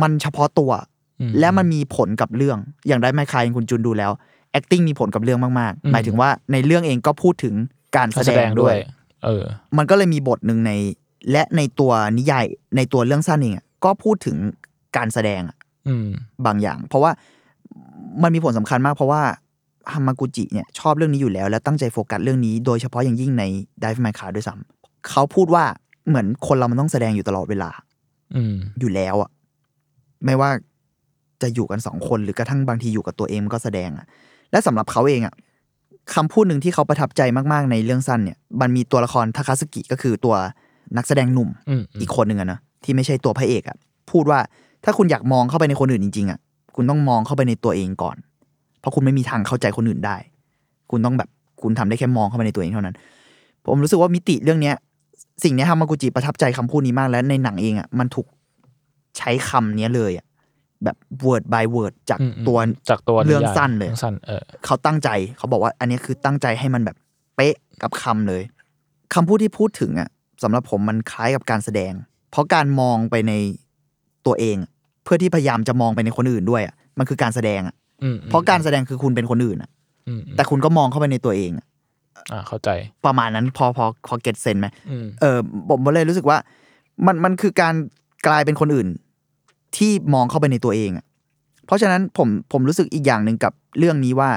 [0.01, 0.71] มันเฉพาะตัว
[1.19, 2.57] อืมและมันมีผลกับเรื่อง
[2.87, 4.11] อย่างได้ไมคายคุณจุนดูแล้ว
[4.57, 7.55] acting มีผลกับเรื่องมากอืมๆหมายถึงว่าในเรื่องเองก็พูดถึง
[7.95, 8.79] การการแสแสดดงงด้ด้ววยย
[9.25, 9.43] เออ
[9.77, 10.71] มันก็เลยมีบทหนึ่งใน
[11.31, 12.45] และในตัวนิยาย
[12.77, 14.37] ในตัวเรื่องสั้นเองอะก็พูดถึง
[14.97, 15.57] การแสดงอะ
[15.87, 16.07] อืม
[16.45, 17.11] บางอย่าง เพราะว่า
[18.23, 19.21] มันมีผลสำคัญมากเพราะว่า
[19.93, 23.43] ฮามากุจิเนี่ยชอบเรื่องนี้อยู่แล้ว และตั้งใจโฟกัสเรื่องนี้โดยเฉพาะอย่างยิ่งใน
[23.83, 24.78] Dive My Car ด้วยซ้ำ
[25.09, 25.63] เขาพูดว่า
[26.07, 27.69] เหมือนคนเรามันต้องแสดงอยู่ตลอดเวลา
[28.35, 29.29] อืม อยู่แล้วอะ
[30.25, 30.49] ไม่ว่า
[31.41, 34.05] จะอยู่กันสองคนหรือกระทั่งบางทีอยู่กับตัวเองมันก็แสดงอะ
[34.51, 35.33] และสำหรับเขาเองอะ
[36.13, 40.35] คำพูดหนึ่งที่เขาประทับใจมากๆในเรื่องสั้นเนี่ย มันมีตัวละครทาคาสกิก็คือตัว
[40.97, 43.77] นักแสดงหนุ่มอืมอีกคนหนึ่งอะนะที่ไม่ใช่ตัวพระเอกอะ
[44.11, 44.39] พูดว่า
[44.83, 46.39] ถ้าคุณอยากมองเข้าไปในคนอื่นจริงๆอะ
[46.75, 48.17] คุณต้องมองเข้าไปในตัวเองก่อน
[48.79, 50.17] เพราะคุณไม่มีทางเข้าใจคนอื่นได้
[50.91, 51.29] คุณต้องแบบ
[51.61, 52.95] คุณทำได้แค่มองเข้าไปในตัวเองเท่านั้น
[53.63, 54.75] ผมรู้สึกว่ามิติเรื่องเนี้ย
[55.43, 58.27] สิ่งเนี้ยฮามากุจิประทับใจคำพูดนี้มากและในหนังเองอะมันถูก
[59.17, 60.25] ใช้คำเนี้ยเลยอะ
[60.83, 62.57] แบบ word by word จากอืมอืมตัว
[62.89, 66.97] จากตัวเรื่องยายสั้นเลยรื่องสั้นเออเขาตั้งใจเขาบอกว่าอันเนี้ยคือตั้งใจให้มันแบบ
[67.35, 68.41] เป๊ะกับคำเลย
[69.13, 70.09] คำพูดที่พูดถึงอะ
[70.43, 71.93] สำหรับผมมันคล้ายกับการแสดง
[72.31, 73.33] เพราะการมองไปใน
[74.25, 74.57] ตัวเอง
[75.03, 79.69] เพื่อที่พยายามจะมองไปในคนอื่นด้วยอะมันคือการแสดงอะอืมเพราะการแสดงคือคุณเป็นคนอื่นอะ
[80.07, 81.65] อืมแต่คุณก็มองเข้าไปในตัวเองอะ
[82.31, 82.69] อ่าเข้าใจ
[83.05, 85.37] ประมาณนั้นพอพอพอเก็ตเซนไหมอืมเออ
[85.69, 86.37] ผมเลยรู้สึกว่า
[87.05, 87.75] มันมันคือการ
[88.27, 88.87] กลายเป็นคนอื่น
[89.77, 91.05] ที่มองเข้าไปในตัวเองอะ
[91.65, 94.29] เพราะฉะนั้นผมผมรู้สึกอีกอย่างหนึ่งกับเรื่องนี้ว่า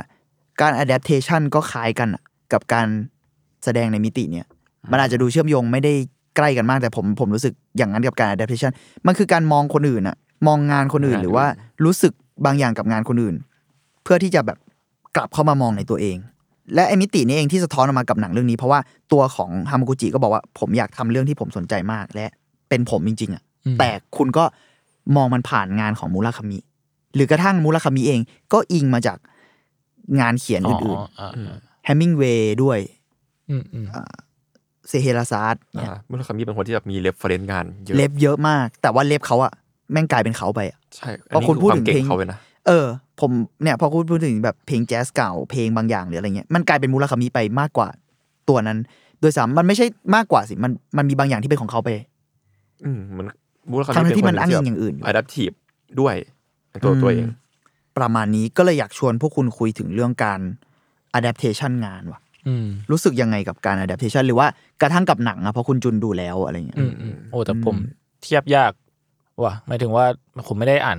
[0.60, 2.86] การ adaptation ก็คล้ายกันอะกับการ
[3.64, 4.46] แสดงในมิติเนี่ย
[4.90, 5.92] มันอาจจะดูเชื่อมโยงไม่ได้
[6.36, 8.72] ใกล้กันมากแต่ผมผมรู้สึกอย่างนั้นกับการ adaptation
[9.06, 10.16] มันคือการมองคนอื่นอะ
[10.46, 11.46] มองงานคนอื่นงานหรือว่า
[11.84, 12.12] รู้สึก
[12.44, 13.36] บางอย่างกับงานคนอื่น
[14.04, 14.58] เพื่อที่จะแบบ
[15.16, 16.16] กลับเข้ามามองในตัวเอง
[16.74, 18.80] และไอ้มิตินี้เองที่สะท้อนออกมากับหนังเรื่องนี้ เพราะว่า
[19.12, 22.26] ตัวของฮามากุจิก็บอกว่าผมอยากทำเรื่องที่ผมสนใจมาก และ
[22.68, 24.44] เป็นผมจริง ๆอะอืมแต่คุณก็
[25.16, 26.58] มองมันผ่านงานของมูราคามิ
[27.14, 28.20] หรือกระทั่งมูราคามิเอง
[28.52, 29.18] ก็อิงมาจาก
[30.20, 32.78] งานเขียนอื่นอ่าๆแฮมมิงเวย์ด้วย
[33.50, 33.86] อืมอืม
[34.88, 39.52] เซเฮราซาร์ดเนี่ยอ่ามุลคามิเป็นคนที่แบบมีเรฟเฟรนซ์งานเยอะเล็บเยอะมาก แต่ว่าเล็บเขาอะ
[39.92, 42.86] แม่งกลายเป็นเขาไปอะใช่เพราะคุณพูดถึงอันนี้อความเก่เพลงงเขาเลยนะเออ
[43.22, 43.32] ผม
[43.62, 47.88] เนี่ยพอคุณพูดถึงแบบเพลงแจ๊สเก่าเพลงบางอย่างหรืออะไรเงี้ยมันกลายเป็นมูราคามิไปมากกว่า
[48.48, 48.78] ตัวนั้น
[49.20, 51.88] โดยสามมันไม่ใช่มากกว่าสิมันมันมีบางอย่างที่เป็นของเขาไป
[52.84, 53.26] อืมเหมือน
[53.70, 55.54] บุคลิกทั้งที่มันเป็อ้างคอิงแบบอย่างอื่นอยู่ adaptive
[56.00, 56.14] ด้วย
[56.70, 57.26] ในตัวตัวเอง
[57.98, 60.40] ประมาณนี้ก็เลยอยากชวนพวกคุณคุยถึงเรื่องการ
[61.18, 64.46] adaptation งานว่ะอืมรู้สึกยังไงกับการ adaptation หรือว่า
[64.80, 67.76] กระทั่งกับหนังอะเพราะคุณจุนดูแล้วอะไรเงี้ยอืมอืมโอ้แต่ผม
[68.22, 68.72] เทียบยาก
[69.44, 70.04] ว่ะหมายถึงว่า
[70.48, 70.98] ผมไม่ได้อ่าน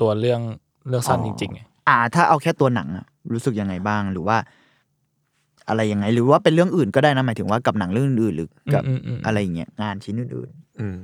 [0.00, 0.40] ตัวเรื่อง
[0.88, 4.36] เรื่องสั้นจริงๆไงอ่า ถ้าเอาแค่ตัวหนังอะรู้สึกยังไงบ้างหรือว่า
[5.68, 10.96] อะไรยังไง หรือว่าเป็นเรื่องอื่นก็ได้นะหมายถึงว่ากับหนังเรื่องอื่นๆหรือกับอืมอืมอืมอะไรอย่างเงี้ยงานชิ้นอื่นอืม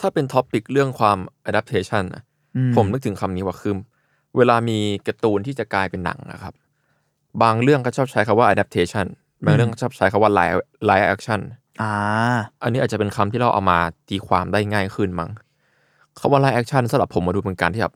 [0.00, 3.74] ถ้าเป็นท็อปิกเรื่องความ adaptation นะๆอืผมนึกถึงคำนี้ว่าคือ
[4.36, 6.54] เวลามีการ์ตูนที่จะกลายเป็นหนังนะครับ
[7.42, 9.06] บางเรื่องก็ชอบใช้คาว่า adaptation
[9.44, 11.40] บางเรื่องก็ชอบใช้คาว่า live live action
[11.82, 11.92] อ่า
[12.62, 15.30] อันนี้อาจจะเป็นคำที่เราเอามาตีความได้ง่ายขึ้นมั้ง
[16.18, 17.94] คาว่า live action สำหรับผมมาดูเป็นการที่แบบ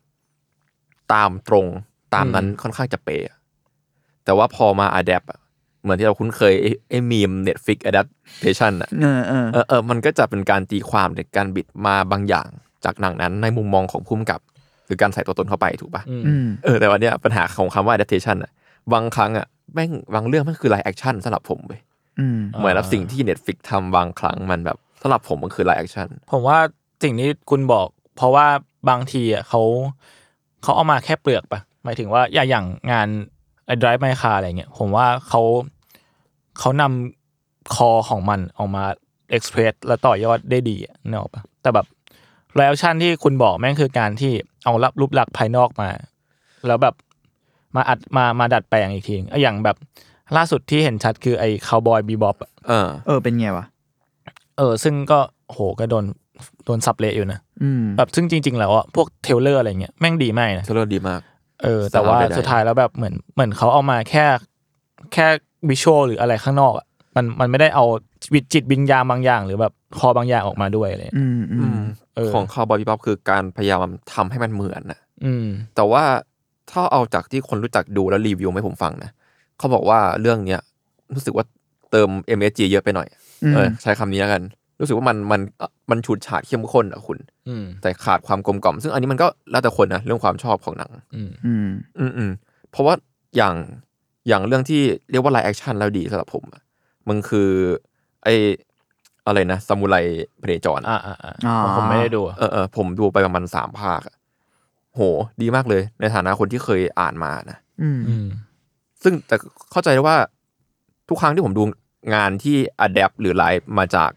[1.12, 1.66] ตามตรง
[2.14, 3.34] ตามนั้นค่อนข้างจะเป๊ะ
[4.24, 5.40] แต่ว่าพอมา adapt อะ
[5.82, 12.48] เหมือนที่เราคุ้นเคยไอ้ไอ้มีม Netflix adaptation อะเออเออเออเออมันก็จะเป็นการตีความในการบิดมาบางอย่าง
[12.84, 14.40] จากหนังนั้นในมุมมองของผู้กำกับ
[14.86, 18.50] หรือการใส่ตัวตนเข้าไปถูกปะอืมอืมเออแต่วันเนี้ยปัญหาของคำว่า adaptation อะ
[18.92, 21.80] บางครั้งอะแม่งบางเรื่องมันคือ live action สำหรับผมเว้ย
[22.20, 26.58] อืมเหมือนกับสิ่งที่ Netflix ทำบางครั้งมันแบบสำหรับผมมันคือ live action ผมว่า
[27.02, 28.46] สิ่งที่คุณบอก เพราะว่า
[28.88, 29.62] บางทีอะเขา
[30.62, 33.08] เขาเอามาแค่เปลือกปะหมายถึงว่าอย่างอย่างงาน
[33.66, 35.42] ไอ้ drive my car อะไรเงี้ยผมว่าเขา
[36.58, 38.84] เขานำคอของมันออกมา
[39.36, 41.86] express แล้วต่อยอดได้ดีอะนึกออกปะแต่แบบ
[42.54, 44.32] ไล a ชั่นที่คุณบอกแม่งคือการที่
[44.64, 45.88] เอารับรูปลักษณ์ภายนอกมา
[46.66, 46.94] แล้วแบบ
[47.76, 49.76] มาอัดมามาดัดแปลงอีกทีนึงอะอย่างแบบ
[50.36, 52.32] ล่าสุดที่เห็นชัดคือไอ้ Cowboy Bebop
[52.68, 53.66] เออ เออเป็นไงวะ
[54.58, 56.04] เออ ซึ่งก็โหก็โดน
[56.64, 61.20] โดนสับเละอยู่นะอืมแบบซึ่งจริง ๆ แล้วอะพวก trailer อะไรเงี้ยแม่งดีมากนะ trailer ดีมาก
[61.62, 64.24] เออ แต่ว่าสาวใดๆสุดท้ายแล้วแบบเหมือนเหมือนเขาเอามาแค่
[65.12, 65.26] แค่
[65.68, 67.84] วิชวลหรืออะไรข้างนอกอะมันมันไม่ได้เอา
[68.34, 71.82] วิจิตวิญญาณบางอย่าง หรือแบบคอบางอย่างออกมาด้วยอะไรเลยอืมอือืมม
[72.16, 73.78] เออของคาวบอยบีบ๊อบคือการพยายาม
[74.14, 76.04] ทำให้มันเหมือนนะอืมแต่ว่า
[76.70, 79.10] ถ้าเอาจากที่คนรู้จักดูแล้วรีวิวให้ผมฟังนะ
[79.58, 80.60] เขาบอกว่าเรื่องเนี้ย
[81.14, 81.44] รู้สึกว่า
[81.90, 83.08] เติม MSG เยอะไปหน่อย
[83.54, 84.42] เออ ใช้คำนี้แล้วกัน
[84.80, 85.40] รู้สึกว่ามันมัน
[85.90, 92.30] มันฉูดฉาดเข้มข้นอะคุณอืมแต่ขาดความกลมกล่อม ซึ่งอันนี้มันก็แล้วแต่คนนะเรื่องความชอบของหนัง อืมอืมอืมอืม
[92.70, 92.94] เพราะว่า
[93.36, 93.54] อย่าง
[94.28, 96.62] อย่างเรื่องที่เรียกว่า live action แล้วดีสำหรับผมอะ
[97.08, 97.48] มันคือ
[98.24, 98.28] ไอ
[99.26, 99.96] อะไรนะซามูไร
[100.42, 104.16] พเนจรอ่าอ่าอ่าอ๋อผมไม่ได้ดูเออเออผมดูไปประมาณสามภาคอะ
[104.94, 105.00] โห
[105.42, 108.26] ดีมากเลย ในฐานะคนที่เคยอ่านมานะอืมอืม
[109.02, 109.36] ซึ่งแต่
[109.70, 110.16] เข้าใจได้ว่า
[111.08, 111.62] ทุกครั้งที่ผมดู
[112.14, 114.10] งานที่ adapt หรือไลฟ์มาจาก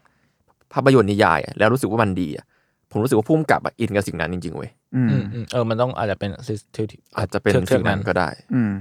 [0.74, 2.44] ภาพยนตร์นิยายอะแล้วรู้สึกว่ามันดีอะ
[2.90, 6.86] ผมรู้สึกว่าพุ่มกับอะอินกับสิ่งนั้นจริงๆเว้ยอืมอืมอืมเออมันต้องอาจจะเป็นซิสเทม
[7.18, 8.72] อาจจะเป็นสิ่งนั้นก็ได้ อืม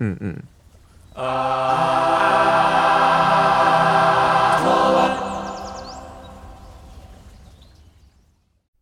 [0.00, 0.36] อืมอืม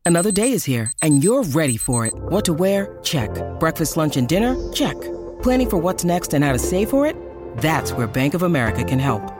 [0.07, 2.14] Another day is here, and you're ready for it.
[2.33, 2.99] What to wear?
[3.03, 3.31] Check.
[3.61, 4.73] Breakfast, lunch, and dinner?
[4.73, 4.96] Check.
[5.42, 7.14] Planning for what's next and how to save for it?
[7.59, 9.39] That's where Bank of America can help.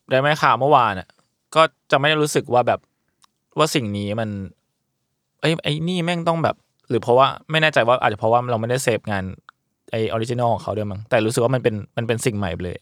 [0.11, 1.07] ได้ไหมข่าวเมื่อวานอะ
[1.55, 2.79] ก็จะไม่ได้รู้สึกว่าแบบ
[3.57, 4.29] ว่าสิ่งนี้มัน
[5.41, 6.55] ไอ้ยไอ้นี่แม่งต้องแบบ
[6.89, 9.23] หรือเพราะว่าไม่แน่ใจว่าอาจจะเพราะว่าเราไม่ได้เสพงาน
[9.91, 12.77] ไอ original ของเขาด้วยมั้งแต่รู้สึกว่ามันเป็นมันเป็นสิ่งใหม่ไปเลย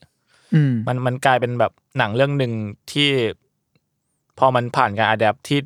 [0.54, 2.52] อืมมันมันกลายเป็นแบบหนังเรื่องหนึ่ง
[2.92, 3.10] ที่
[4.40, 5.60] พอมันผ่านการ adapt ที่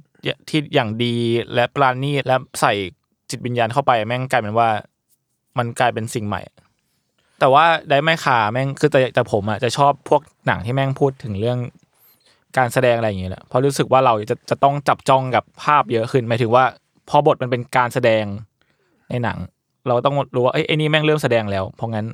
[0.50, 1.16] ที่อย่างดี
[1.54, 2.74] และประณีตและใส่
[3.30, 4.70] จิตวิญญาณเข้าไปแม่งกลายเป็นว่า
[5.58, 6.42] มันกลายเป็นสิ่งใหม่
[7.44, 11.58] แต่ว่าได้ไม่ขาแม่งคือแต่แต่ผมอะจะชอบพวกหนังที่แม่งพูดถึงเรื่อง
[12.58, 16.64] การแสดงอะไรอย่างเงี้ยแหละเพราะรู้สึกว่าเราจะจะต้องจับจ้องกับภาพเยอะขึ้นหมายถึงว่า
[17.10, 18.24] พอบทมันเป็นการแสดง
[19.10, 19.38] ในหนัง
[19.88, 22.06] เราต้องรู้ว่าเอ้ยไอ้นี่แม่งเริ่มแสดงแล้ว เพราะงั้น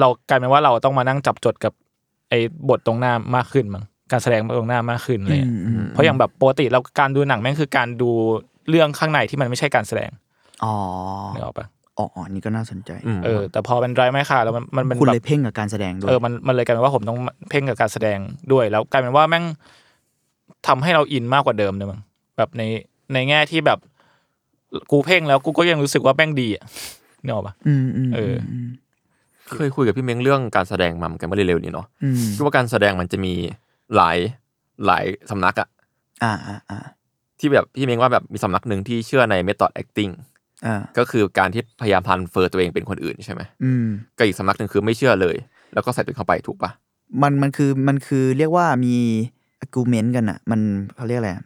[0.00, 1.72] เรากลายเป็นว่าเราต้องมานั่งจับจดกับ
[2.28, 8.10] ไอ้บทตรงหน้ามากขึ้นมั้งการแสดงตรงหน้ามากขึ้นอะไรเลยอืมอืมเพราะอย่างแบบปกติเราการดูหนังแม่งคือการดู
[8.68, 10.10] เรื่องข้างในที่มันไม่ใช่การแสดง
[10.64, 10.74] อ๋อ
[11.34, 11.66] นึกออกปะ
[11.98, 17.18] อ๋ออ๋อนี่ก็น่าสนใจอืมเออแต่พอเป็นไรไม่ค่ะแล้วมันมันเป็นคุณแบเลยบเพ่งกับการแสดงด้วยเออมันมันเลยกลายเป็นว่าผมต้อง
[17.50, 18.18] เพ่งกับการแสดง
[18.52, 19.44] ด้วย แล้วกลายเป็นว่าแม่ง
[20.66, 22.00] ทำให้เราอินมากกว่าเดิมเลยมั้ง
[22.36, 22.62] แบบใน
[23.12, 23.78] ในแง่ที่แบบ
[24.90, 26.64] กูเพ่งแล้วกูก็ยังรู้สึกว่าแม่งดีอะ
[27.24, 28.68] นึกออกปะอืมอืมเอออืม
[29.52, 33.32] เคยคุยกับพี่เม้งเรื่องการแสดงมาเหมือนกันเมื่อเร็วๆนี้เนาะอืมคิดว่าการแสดงมันจะมี
[33.96, 34.18] หลาย
[34.86, 35.68] หลายสำนักอะ
[36.24, 36.78] อ่าอ่าอ่า
[37.38, 40.35] ที่แบบพี่เมงว่าแบบมีสำนักหนึ่งที่เชื่อใน method acting อ่า
[40.98, 43.86] ก็คือการที่พยายามพันเฟอร์ตัวเองเป็นคนอื่นใช่ไหมอืม
[44.18, 45.36] ก็อีกสำนักหนึ่งคือไม่เชื่อเลย
[45.74, 46.70] แล้วก็ใส่ตัวเองเข้าไปถูกปะ
[47.22, 48.96] มันมันคือมันคือเรียกว่ามี
[49.62, 50.60] argument กันอะมัน
[50.96, 51.44] เขาเรียกอะไรอะ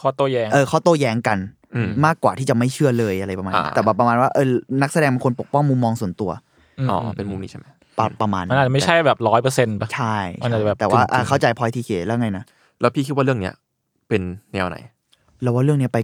[0.00, 1.38] ข้อโต้แย้งเออข้อโต้แย้งกัน
[1.74, 4.46] อืมมากกว่าที่จะไม่เชื่อเลยอะไรประมาณนั้นอ่าแต่แบบประมาณว่าเออ
[4.82, 6.30] นักแสดงบางคนปกป้องมุมมองส่วนตัว
[6.90, 7.66] อ๋อเป็นมุมนี้ใช่ไหม
[7.98, 12.44] ประประมาณมันอาจจะไม่ใช่แบบร้อยเปอร์เซ็นต์ป่ะใช่มันอาจจะแบบแต่ว่ากึ่งๆอะเข้าใจพอยทีเคแล้วไงนะ
[12.80, 13.54] แล้วพี่คิดว่าเรื่องเนี้ย
[14.08, 14.22] เป็น
[14.52, 14.76] แนวไหน
[15.42, 15.98] เราว่าเรื่องเนี้ยไป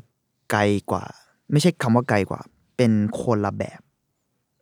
[0.53, 1.05] ไกลกว่า
[1.53, 2.41] ไม่ใช่คำว่าไกลกว่า
[2.77, 3.81] เป็นคนละแบบ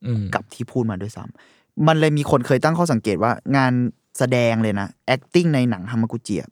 [0.07, 3.73] อืมกับที่พูดมาด้วยซ้ำมันเลยมีคนเคยตั้งข้อสังเกตว่างาน
[4.19, 6.51] แสดงเลยนะ acting ในหนังฮามากุจิอะ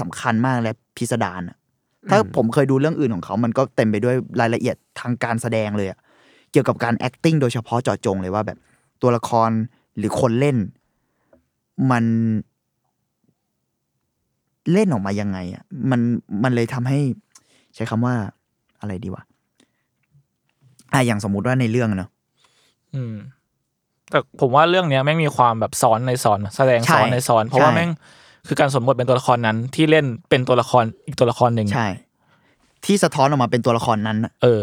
[0.00, 1.56] สำคัญมากและพิสดารอะ
[2.10, 5.98] ถ้าผมเคยดูเรื่องอื่นของเขา มันก็เต็มไปด้วยรายละเอียดทางการแสดงเลยอะ
[6.52, 8.58] เกี่ยวกับการ acting โดยเฉพาะเจาะจงเลยว่าแบบ
[9.02, 9.50] ตัวละคร
[9.96, 10.56] หรือคนเล่น
[11.90, 12.04] มัน
[14.72, 16.00] เล่นออกมายังไงอะมัน
[16.42, 17.00] มันเลยทำให้
[17.74, 18.14] ใช้คำว่า
[18.80, 19.22] อะไรดีวะ
[20.92, 22.10] อะอย่างสมมุติว่าในเรื่องอะเนอะ
[22.94, 23.14] อืม
[24.10, 27.90] แต่ผมว่าเรื่องเนี้ยแม่งมีความแบบซ้อนในซ้อนแสดงใช่ซ้อนในซ้อน เพราะว่าใช่แม่ง
[28.46, 31.86] คือการสมบทเป็นตัวละครนั้น ที่เล่นเป็นตัวละครอีกตัวละครหนึ่งใช่
[32.84, 34.62] ที่สะท้อนออกมาเป็นตัวละครนั้นน่ะเออ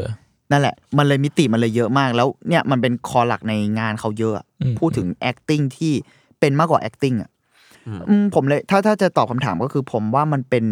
[0.51, 5.93] นั่นแหละ มันเลยมิติมันเลยเยอะมากแล้วเนี่ยมันเป็นคอหลักในงานเขาเยอะอะอืมพูดถึง acting ที่
[6.39, 7.29] เป็นมากกว่า acting อะ
[8.09, 10.65] อืมผมเลย ถ้าถ้าจะตอบคำถามก็คือผมว่ามันเป็น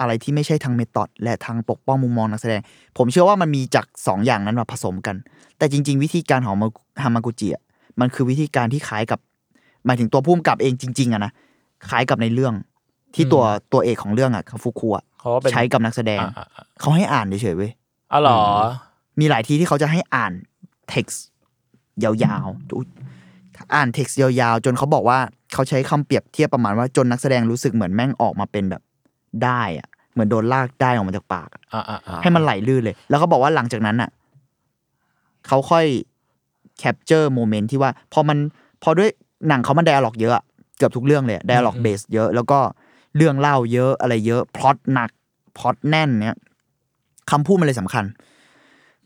[0.00, 2.60] อะไรที่ไม่ใช่ทางเมธอดและทางปกป้องมุมมองนักแสดง
[2.98, 5.16] ผมเชื่อว่ามันมีจากสองอย่างนั้นมาผสมกัน
[5.58, 6.56] แต่จริง ๆ วิธีการของ
[7.02, 7.62] ฮามากุจิอะ
[8.00, 9.20] มันคือวิธีการที่คล้ายกับ
[9.86, 11.32] หมายถึงตัวผู้กำกับเองจริง ๆอะนะ
[11.88, 12.54] คล้ายกับในเรื่อง
[13.14, 17.72] ที่ตัวตัวเอกของเรื่องอะคาฟุคุอะเขาก็เป็นใช้กับนักแสดงอ่าอ่าอ่าเขาให้อ่านเฉยๆเว้ย
[18.12, 18.40] อ๋อเหรอ
[19.20, 20.32] มีหลายทีที่เขาจะให้อ่าน
[20.92, 21.18] text
[22.04, 22.12] ยา
[22.44, 22.88] วๆอุ๊ย
[23.74, 25.18] อ่าน text ยาวๆ จนเขาบอกว่า
[25.52, 28.82] เขาใช้คำเปรียบเทียบประมาณว่าจนนักแสดงรู้สึกเหมือนแม่งออกมาเป็นแบบ
[29.44, 34.10] ได้อะเหมือนโดนลากได้ออกมาจากปากอะอ่าอ่าอ่าให้มันไหลลื่นเลย แล้วเขาบอกว่าหลังจากนั้นอะ
[35.46, 35.86] เขาค่อย
[36.82, 38.38] capture moment ที่ว่าพอมัน
[38.82, 39.10] พอด้วย
[39.48, 40.44] หนังเขามัน dialog เยอะอะ
[40.78, 42.58] เกือบทุกเรื่องเลย dialog base เยอะ แล้วก็
[43.16, 45.10] เรื่องเล่าเยอะอะไรเยอะพล็อตหนัก
[45.58, 46.38] พล็อตแน่นเนี่ย
[47.30, 48.04] คำพูดมันเลยสำคัญ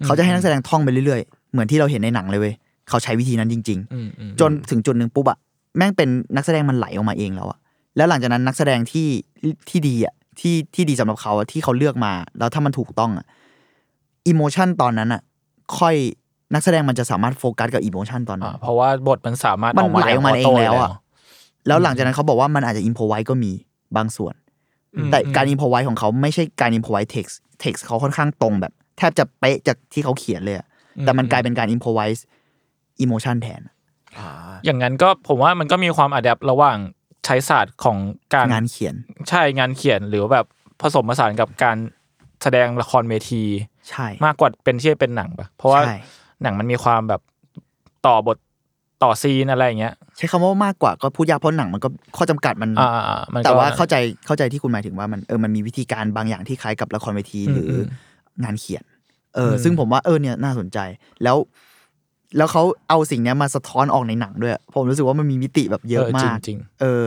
[0.05, 2.55] เขาจะให้นักแสดงท่องไปเรื่อยๆ เหมือนที่เราเห็นในหนังเลยเว้ย
[2.88, 5.38] เขาใช้วิธีนั้นจริงๆอืมอืมจนถึงจุดหนึ่งปุ๊บอะ
[5.77, 7.59] แม่งเป็นนักแสดงมันไหลออกมาเองแล้วอะ
[7.97, 9.09] แล้วหลังจากนั้นนักแสดงที่
[9.69, 13.27] ที่ดีอะ ที่ที่ดีสำหรับเขาอะที่เขาเลือกมา แล้วถ้ามันถูกต้องอะ
[14.29, 15.23] emotion ตอนนั้นอะ
[15.79, 15.95] ค่อย
[16.55, 20.97] นักแสดงมันจะสามารถโฟกัสกับ emotion ตอนนั้อ่าเพราะว่าบทมันสามารถมันออกมาไหลออกมาเอง auto แล้วอะได้
[21.66, 23.53] แล้วหลังจากนั้นเขาบอกว่ามันอาจจะ improvise ก็มี
[23.97, 24.35] บางส่วน
[24.97, 30.66] อืมแต่อืมการ improvise ของเขาไม่ใช่การ improvise text text เขาค่อนข้างตรงแบบ แทบจะเป๊ะจากที่เขาเขียนเลยอะ
[31.03, 33.62] แต่มันกลายเป็นการ improvise emotion แทน
[34.64, 36.79] อย่างนั้นก็ผมว่ามันก็มีความ adapt ระหว่าง
[37.25, 37.99] ใช้ศาสตร์ของ
[38.35, 38.95] การงานเขียน
[39.29, 40.47] ใช่งานเขียนหรือว่าแบบ
[40.83, 41.77] ผสมผสานกับการ
[42.43, 43.43] แสดงละครเวที
[43.91, 45.97] ใช่ มากกว่าเป็นที่เป็นหนังปะเพราะว่าใช่
[46.43, 47.21] หนังมันมีความแบบ
[48.07, 48.39] ต่อบท
[49.03, 57.85] ต่อซีนอะไรอย่างเงี้ย ใช้คำว่ามากกว่าก็พูดยากเพราะหนังมันก็ข้อจำกัดมันอ่าอ่ามันก็แต่ว่าเข้าใจเข้าใจที่คุณหมายถึงว่ามันเออมันมีวิธีการบางอย่างที่คล้ายกับละครเวทีอืมหรืออม
[58.45, 58.85] งานเขียน
[59.35, 60.79] เอออมซึ่งผมว่าเออเนี่ยน่าสนใจ
[61.23, 61.37] แล้ว
[62.37, 67.07] แล้วเขาเอาสิ่งเนี้ยมาสะท้อนออกในหนังด้วย ผมรู้สึกว่ามันมีมิติแบบเยอะมากจริงเออ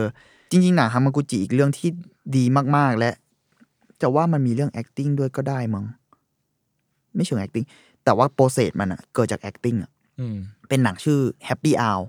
[0.50, 1.88] จริงๆหนังฮามากุจิอีกเรื่องที่
[2.36, 2.44] ดี
[2.76, 3.10] มากๆและ
[4.02, 5.84] จะว่ามันมีเรื่อง acting ด้วยก็ได้มั้ง
[7.14, 7.66] ไม่เชิง acting
[8.04, 10.36] แต่ว่า process มันอะเกิดจาก acting อะๆอืม
[10.68, 12.02] เป็นหนังชื่อ Happy Hour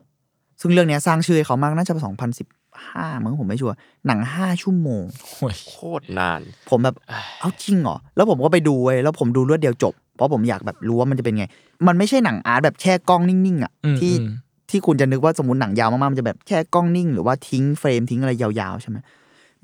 [0.62, 2.48] ซึ่งเรื่องเนี้ยสร้างชื่อให้เขามากน่าจะสองพันสิบ
[2.90, 5.04] ห้ามั้งผมไม่ชัวร์หนังห้าชั่วโมง
[5.38, 6.96] โอ้ยโคตรนาน ผมแบบ
[7.40, 11.46] เอาจริงเหรอ แล้วผมก็ไปดูเว้ยแล้วผมดูรวดเดียวจบ เพราะผมอยากแบบรู้ว่ามันจะเป็นไง
[11.88, 14.34] มันไม่ใช่หนังอาร์ตแบบแช่กล้องนิ่งๆอะอืมที่อืม
[14.70, 18.98] ที่คุณจะนึกว่าสมมติหนังยาวมากๆมันจะแบบแช่กล้องนิ่ง หรือว่าทิ้งเฟรมทิ้งอะไรยาวๆใช่ไหม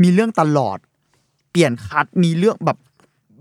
[0.02, 0.78] มีเรื่องตลอด
[1.52, 2.78] เปลี่ยน cut มีเรื่องแบบ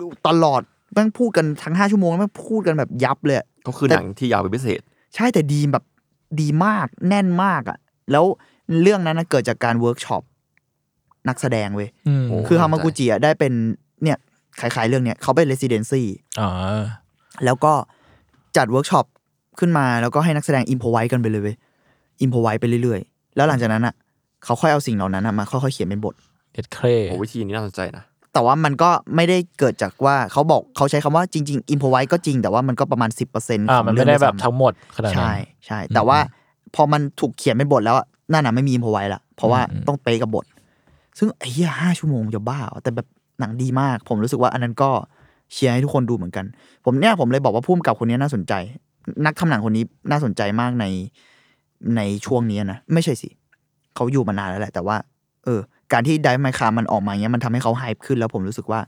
[0.01, 0.61] ดูตลอด
[0.93, 4.81] แม่งพูดกันทั้งห้าชั่วโมงแม่งพูดกันแบบยับเลยอะก็คือหนังที่ยาวเป็นพิเศษ
[5.15, 5.85] ใช่แต่ดีแบบ
[6.41, 7.79] ดีมากแน่นมากอะ
[8.13, 8.25] แล้ว
[8.83, 10.23] เรื่องนั้นนะเกิดจากการเวิร์กช็อป
[11.29, 13.90] นักแสดงเว้ยอืมโอ้คือฮามากุจิอะได้เป็นเนี่ย
[14.61, 16.03] คล้ายๆเรื่องเนี้ยเขาเป็น residency
[16.41, 16.49] อ๋อ
[17.45, 17.73] แล้วก็
[18.57, 19.07] จัดเวิร์กช็อป
[19.59, 21.57] ขึ้นมาแล้วก็ให้นักแสดง improvise กันไปเลยเว้ย
[22.23, 23.95] improvise ไปเรื่อยๆ แล้วหลังจากนั้นอะ
[24.45, 26.15] เขาค่อยเอาสิ่งเหล่านั้นอะมาค่อยๆเขียนเป็นบท
[26.53, 35.33] เด็ดเครโอ้วิธีนี้น่าสนใจนะแต่ว่ามันก็ไม่ได้เกิดจากว่าเขาบอกเขาใช้คำว่าจริงๆอิมพอไว้ก็จริงแต่ว่ามันก็ประมาณ 10%ของอ่ามันเรื่ไม่องได้แบบวยซ้ำทั้งหมดขนาดนั้นใช่
[35.67, 36.19] ใช่แต่ว่า
[36.75, 40.45] พอมันถูกเขียนเป็นบทแล้วอะนั่นน่ะไม่มีอิมพอไว้ละเพราะว่าอืมต้องเป๊ะกับบท
[41.19, 43.07] ซึ่งไอ้เหี้ยห้าชั่วโมงจะบ้าเหรอแต่แบบ
[43.41, 44.91] หนังดีมาก ผมรู้สึกว่าอันนั้นก็
[45.53, 46.45] เชียร์ให้ทุกคนดูเหมือนกัน
[46.85, 48.53] ผมเนี่ยผมเลยบอกว่าพุ่มกับคนนี้น่าสนใจ
[49.27, 50.87] นักทำหนังคนนี้น่าสนใจมากใน
[51.97, 53.29] ในช่วงนี้นะไม่ใช่สิ
[53.95, 54.97] เขาอยู่มานานแล้วแหละ แต่ว่า
[55.45, 55.61] เออ
[55.93, 58.81] การที่ไดไมคามันออกมาเงี้ยมันทำให้เขาไฮป์ขึ้นแล้วผมรู้สึกว่า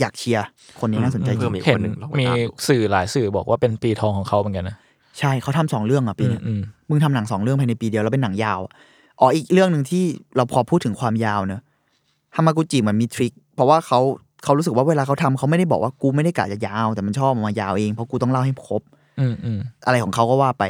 [0.00, 0.44] อยากเชียร์
[0.80, 4.76] คนนี้น่าสนใจจเพิ่ริมงอีกเห็คนนหนึ่งลองไปมีตามดูสื่อหลายสื่อบอกว่าเป็นปีทองของเขาเหมือนกันนะ
[5.18, 8.72] ใช่เขาทำสองเรื่องอะปีอืมเนี้ยอืมมึงทำหนังสองเรื่องภายในปีเดียวแล้วเป็นหนังยาวอะ
[9.20, 10.04] อ๋ออีกเรื่องหนึ่งที่
[10.36, 11.60] เราพอพูดถึงความยาวเนอะ
[12.36, 14.00] ฮามากุจิเหมือนมีทริคเพราะว่าเขา
[14.44, 18.82] เขารู้สึกว่าเวลาเขาทำเขาไม่ได้บอกว่ากูไม่ได้กะจะยาว แต่มันชอบมันมายาวเองเพราะกูต้องเล่าให้ครบ
[19.20, 20.64] อืมอืมอะไรของเขาก็ว่าไป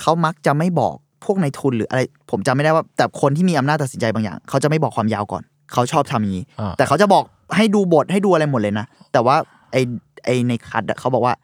[0.00, 2.00] เขามักจะไม่บอกพวกนายทุนหรืออะไร
[2.30, 7.24] ผมจำไม่ได้ว่า แต่คนที่มีอำนาจตัดสินใจบางอย่าง เขาจะไม่บอกความยาวก่อน เขาชอบทำอย่างนี้อ่าแต่เขาจะบอก
[7.56, 9.36] ให้ดูบทให้ดูอะไรหมดเลยนะ แต่ว่า
[9.72, 9.76] ไอ
[10.24, 11.34] ไอใน cut อะเขาบอกว่า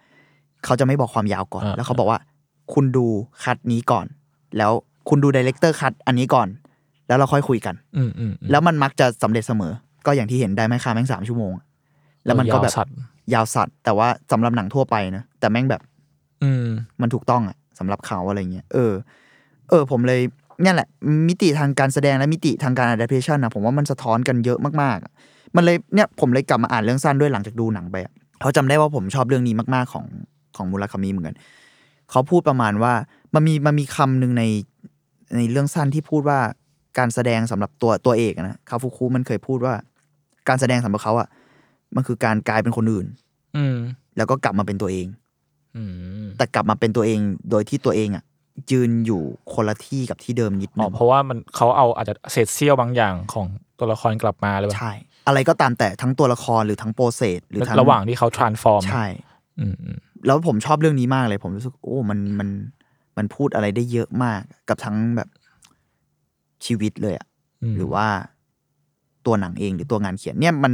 [0.64, 2.18] เขาจะไม่บอกความยาวก่อน แล้วเขาบอกว่า
[2.72, 3.06] คุณดู
[3.44, 4.06] cut นี้ก่อน
[4.56, 4.72] แล้ว
[5.08, 6.48] คุณดู director cut อันนี้ก่อน
[7.08, 9.72] แล้วเราค่อยคุยกัน อืมอืมอืมแล้วมันมักจะสำเร็จเสมอ
[10.06, 11.52] ก็อย่างที่เห็นได้ไหมคะแม่งสามชั่วโมง
[12.24, 12.94] แล้วมันก็แบบยาวสัตว์
[13.34, 15.82] ยาวสัตว์แต่ว่าสำหรับหนังทั่วไปนะแต่แม่งแบบ
[16.42, 16.66] อืม
[17.00, 18.92] มันถูกต้องอะสำหรับเขาอะไรเงี้ยเออ
[19.70, 20.20] เออ ผมเลย
[20.62, 20.88] เนี่ยแหละ
[21.28, 25.12] มิติทางการแสดงและมิติทางการ adaptation นะผมว่ามันสะท้อนกันเยอะมากๆอะ
[25.56, 30.06] มันเลยเนี่ยผมเลยกลับมาอ่านเรื่องสั้นด้วยหลังจากดูหนังไปอะเพราะจำได้ว่าผมชอบเรื่องนี้มากๆของ
[30.56, 31.36] ของมูราคามิเหมือนกัน
[32.10, 32.92] เขาพูดประมาณว่า
[33.34, 34.44] มันมีมันมีคำหนึ่งใน
[35.36, 36.38] ในเรื่องสั้นที่พูดว่า
[36.98, 39.74] การแสดงสำหรับตัวตัวเอกอะนะคาฟุคุมันเคยพูดว่า
[40.48, 41.28] การแสดงสำหรับเขาอะ
[41.96, 43.06] มันคือการกลายเป็นคนอื่น
[43.56, 43.76] อืม
[44.16, 45.06] แล้วก็กลับมาเป็นตัวเอง
[45.76, 45.82] อื
[46.24, 48.24] มแต่กลับมาเป็นตัวเองโดยที่ตัวเองอะ
[48.72, 49.22] ยืนอยู่
[49.54, 53.46] คนละที่กับที่เดิมนิดอ๋นึองเพราะว่ามันเขาเอาอาจจะเศษเสี้ยวบางอย่างของ
[53.78, 54.92] ตัวละครกลับมาเลยใช่
[55.26, 59.06] อะไรก็ตามแต่ทั้งตัวละครหรือทั้งโปรเซสหรือทั้งระหว่างที่เขา transform ใช่
[59.60, 62.48] อืมอืมแล้วผมชอบเรื่องนี้มากเลย ผมรู้สึกโอ้มันมัน
[63.16, 65.28] มันพูดอะไรได้เยอะมากกับทั้งแบบ
[66.64, 67.26] ชีวิตเลยอะ
[67.72, 68.06] มหรือว่า
[69.26, 70.72] ตัวหนังเองหรือตัวงานเขียนเนี่ยมัน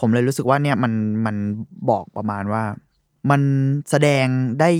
[0.00, 0.92] ผมเลยรู้สึกว่าเนี่ยมัน
[1.26, 1.36] มัน
[1.90, 2.62] บอกประมาณว่า
[3.30, 3.40] มัน
[3.90, 4.26] แสดง
[4.60, 4.70] ได้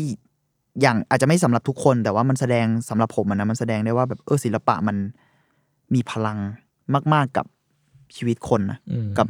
[0.81, 4.97] อย่างอาจจะไม่สำหรับทุกคน แต่ว่ามันแสดงสำหรับผมอะนะมันแสดงได้ว่าแบบเออศิลปะมัน
[5.95, 6.39] มีพลัง
[7.13, 7.47] มาก ๆกับ
[8.17, 9.27] ชีวิตคนนะอืมกับ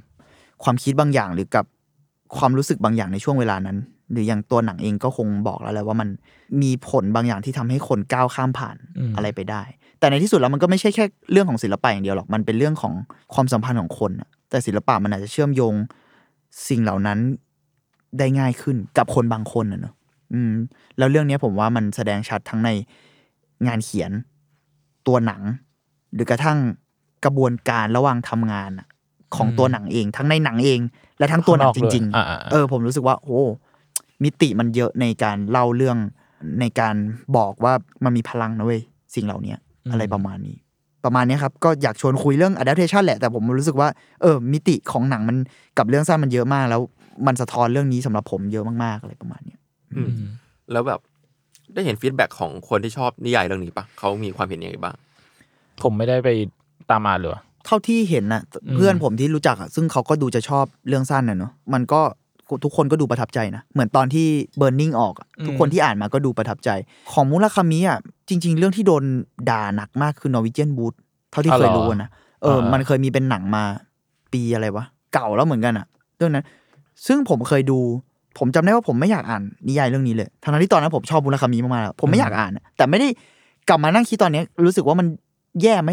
[0.63, 1.65] ความคิดบางอย่างหรือกับ
[2.37, 3.79] ความรู้สึกบางอย่างในช่วงเวลานั้น
[4.13, 6.09] หรืออย่างตัวหนังเองก็คงบอกแล้วแหละว่ามัน
[6.63, 9.63] มีผลบางอย่างที่ทำให้คนก้าวข้ามผ่านอืมอะไรไปได้
[9.99, 12.93] แต่ในที่สุดแล้วมันก็ไม่ใช่แค่เรื่องของศิลปะอย่างเดียวหรอกมันเป็นเรื่องของ
[13.35, 15.75] ความสัมพันธ์ของคนน่ะแต่ศิลปะมันอาจจะเชื่อมโยง
[16.69, 17.19] สิ่งเหล่านั้น
[18.19, 19.95] ได้ง่ายขึ้นกับคนบางคนนะเนอะ
[20.33, 20.53] อืม
[20.99, 22.71] แล้วเรื่องเนี้ยผมว่ามันแสดงชัดทั้งใน
[23.67, 24.11] งานเขียน
[25.07, 25.43] ตัวหนัง
[26.15, 26.59] หรือกระทั่ง
[27.25, 28.87] กระบวนการระหว่างทำงานน่ะ
[29.37, 30.81] ของตัวหนังเอง ทั้งในหนังเอง
[31.19, 33.41] และทั้งตัวหนังจริงข้างนอกด้วยอ่าๆๆเออ ผมรู้สึกว่า โอ้
[34.25, 35.99] มิติมันเยอะในการเล่าเรื่อง
[36.61, 36.95] ในการ
[37.37, 37.73] บอกว่า
[38.05, 38.83] มันมีพลังนะเว้ย
[39.15, 39.55] สิ่งเหล่านี้
[39.91, 40.57] อะไรประมาณนี้
[41.05, 43.89] ประมาณเนี้ยครับ ก็อยากชวนคุยเรื่อง adaptation แหละ แต่ผมรู้สึกว่า
[44.23, 45.37] เออมิติของหนังมัน
[45.79, 46.81] กับเรื่องสั้นมันเยอะมาก แล้ว
[47.27, 49.61] มันสะท้อนเรื่องนี้สำหรับผมเยอะมากๆอะไรประมาณเนี้ย
[49.97, 50.11] อืม
[50.73, 51.01] แล้วแบบ
[51.75, 54.95] ได้เห็น feedback ของคนที่ชอบนิยายเรื่องนี้ปะเขามีความเห็นยังไงบ้าง
[55.83, 56.29] ผมไม่ได้ไป
[56.91, 62.01] ตามอ่านเลยว่ะเท่าที่เห็นนะอืมเพื่อนผมที่รู้จักอะซึ่งเขาก็ดูจะชอบเรื่องสั้นนะเนอะมันก็
[62.65, 64.27] ทุกคนก็ดูประทับใจนะ เหมือนตอนที่
[64.61, 66.71] Burning ออกอะทุกคนที่อ่านมาก็ดูประทับใจ
[67.13, 69.05] ของมุราคามิอะจริง ๆ เรื่องที่โดน
[69.51, 70.95] ด่าหนักมากคือ Norwegian Wood
[71.31, 72.11] เท่าที่เคยรู้อะนะ
[72.43, 73.63] เออ มันเคยมีเป็นหนังมา
[74.33, 74.85] ปีอะไรวะ
[75.15, 76.45] เก่าแล้วเหมือนกันอะเรื่องนั้น
[77.07, 77.79] ซึ่งผมเคยดู
[78.39, 83.09] ผมจำได้ว่าผมไม่อยากอ่านนิยายเรื่องนี้เลยทั้งๆที่ตอนนั้นผมชอบมุราคามิมากๆแล้วผมไม่อยากอ่านอะแต่ไม่ได้
[83.69, 85.07] กลับมานั่งคิดตอนเนี้ยรู้สึกว่ามัน
[85.63, 85.91] แย่ไหม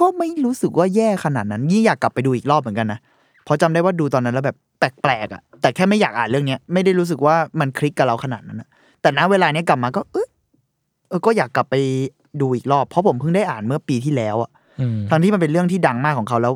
[0.00, 2.98] ก็ไม่รู้สึกว่าแย่ขนาดนั้น ยิ่งอยากกลับไปดูอีกรอบเหมือนกันนะ
[3.44, 8.68] เพราะจำได้ว่าดูตอนนั้นแล้วแบบแปลกๆอะ แต่แค่ไม่อยากอ่านเรื่องเนี้ยไม่ได้รู้สึกว่ามันคลิกกับเราขนาดนั้นนะ
[9.02, 10.28] แต่ณเวลาเนี้ยกลับมาก็เออ
[11.08, 11.74] เออก็อยากกลับไป
[12.40, 16.52] ดูอีกรอบ เพราะผมเพิ่งได้อ่านเมื่อปีที่แล้วอะอืมทั้งที่มันเป็นเรื่องที่ดังมากของเขาแล้ว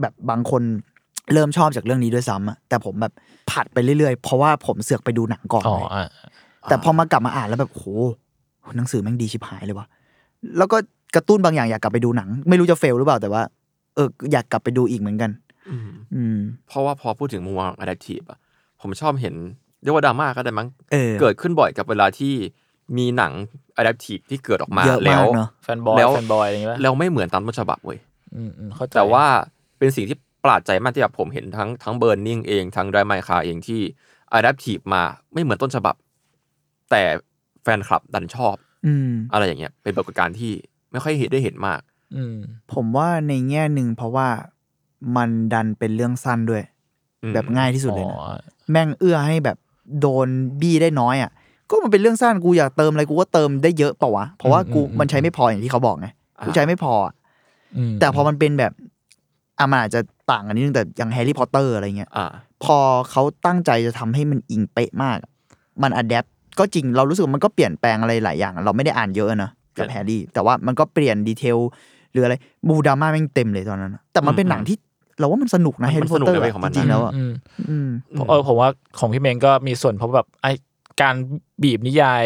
[0.00, 0.62] แบบบางคน
[1.32, 3.12] เริ่มชอบจากเรื่องนี้ด้วยซ้ำอะแต่ผมแบบ
[3.50, 6.10] ผัดไปเรื่อยๆ เพราะว่าผมเสือกไปดูหนังก่อนอ๋อเลยอะ
[6.68, 7.84] แต่พอมากลับมาอ่านแล้วแบบโห
[8.76, 9.86] หนังสือแม่งดีชิบหายเลยว่ะ
[10.58, 10.76] แล้วก็
[11.14, 13.42] กระตุ้นบางอย่างอยากกลับไปดูหนัง ไม่รู้จะเฟลหรือเปล่าแต่ว่า
[13.94, 15.30] เอออยากกลับไปดูอีกเหมือนกัน
[15.68, 18.38] อืมอืมเพราะว่าพอพูดถึงมุมมอง adaptive อะ
[18.80, 19.34] ผมชอบเห็น
[19.82, 22.34] เรียกว่าดราม่าก็ได้มั้งเออ เกิดขึ้นบ่อยกับเวลาที่
[22.96, 23.32] มีหนัง
[23.80, 27.98] adaptive ที่เกิดออกมาเยอะแล้มาว กเนอะ แฟนบอยแล้ว แฟนบอยอะไรอย่างเงี้ยแล้วไม่เหมือนตามต้นฉบับเว้ย
[28.34, 29.26] อืมอืมเข้าใจแต่ว่า
[29.78, 33.80] เป็นสิ่งที่ประหลาดใจมากที่แบบผมเห็นทั้งทั้งเบิร์นนิ่งเองทั้งไรไมคาเองที่
[34.38, 35.02] adaptive มา
[35.32, 35.94] ไม่เหมือนต้นฉบับ
[36.90, 37.02] แต่
[37.62, 40.52] แฟนคลับดันชอบอืม อะไรอย่างเงี้ยเป็นปรากฏการณ์ที่
[40.90, 41.80] ไม่ค่อยเห็นได้เห็นมาก
[42.16, 42.36] อืม
[42.72, 44.28] ผมว่าในแง่หนึ่งเพราะว่า
[45.16, 46.62] มันดันเป็นเรื่องสั้นด้วย
[47.22, 48.32] อืมแบบง่ายที่สุดเลยอ๋นะอ
[48.70, 49.56] แม่งเอื้อให้แบบ
[50.00, 50.28] โดน
[50.60, 51.30] บี้ได้น้อยอะ
[51.70, 56.08] ก็มันเป็นเรื่องสั้นกูอยากเติมอะไรกูก็เติมได้เยอะเปล่าวะเพราะว่ากูมันใช้ไม่พออย่างที่เขาบอกไง
[56.44, 57.14] กูใช้ไม่พออะ
[57.90, 58.72] มแต่พอมันเป็นแบบ
[59.58, 62.26] อะมันอาจจะต่างกันนิดนึงแต่อย่างแฮร์รี่พอตเตอร์อะไรเงี้ยอ่า
[62.64, 62.78] พอ
[63.10, 65.30] เขาตั้งใจจะทำให้มันอิงเป๊ะมากอะ
[65.82, 66.24] มัน adapt
[66.58, 71.58] ก็จริงเรารู้สึกว่ามันก็เปลี่ยนแปลงอะไรหลายอย่าง เราไม่ได้อ่านเยอะนะกับแฮร์รี่แต่ว่ามันก็เปลี่ยน detail ห
[72.14, 72.34] รืออะไร
[72.68, 74.76] กูดราม่าแม่งเต็มเลยตอนนั้นอะแต่มันเป็นหนังที่
[75.18, 77.32] เราว่ามันสนุกนะมันแฮร์รี่พอตเตอร์สนุเตกใน way ของมันจริงๆแล้วอะอืม
[77.70, 77.88] อืม
[78.28, 80.46] เออผมว่าของพี่เมงก็มีส่วนเพราะแบบไอ
[81.02, 81.14] การ
[81.62, 82.24] บีบนิยาย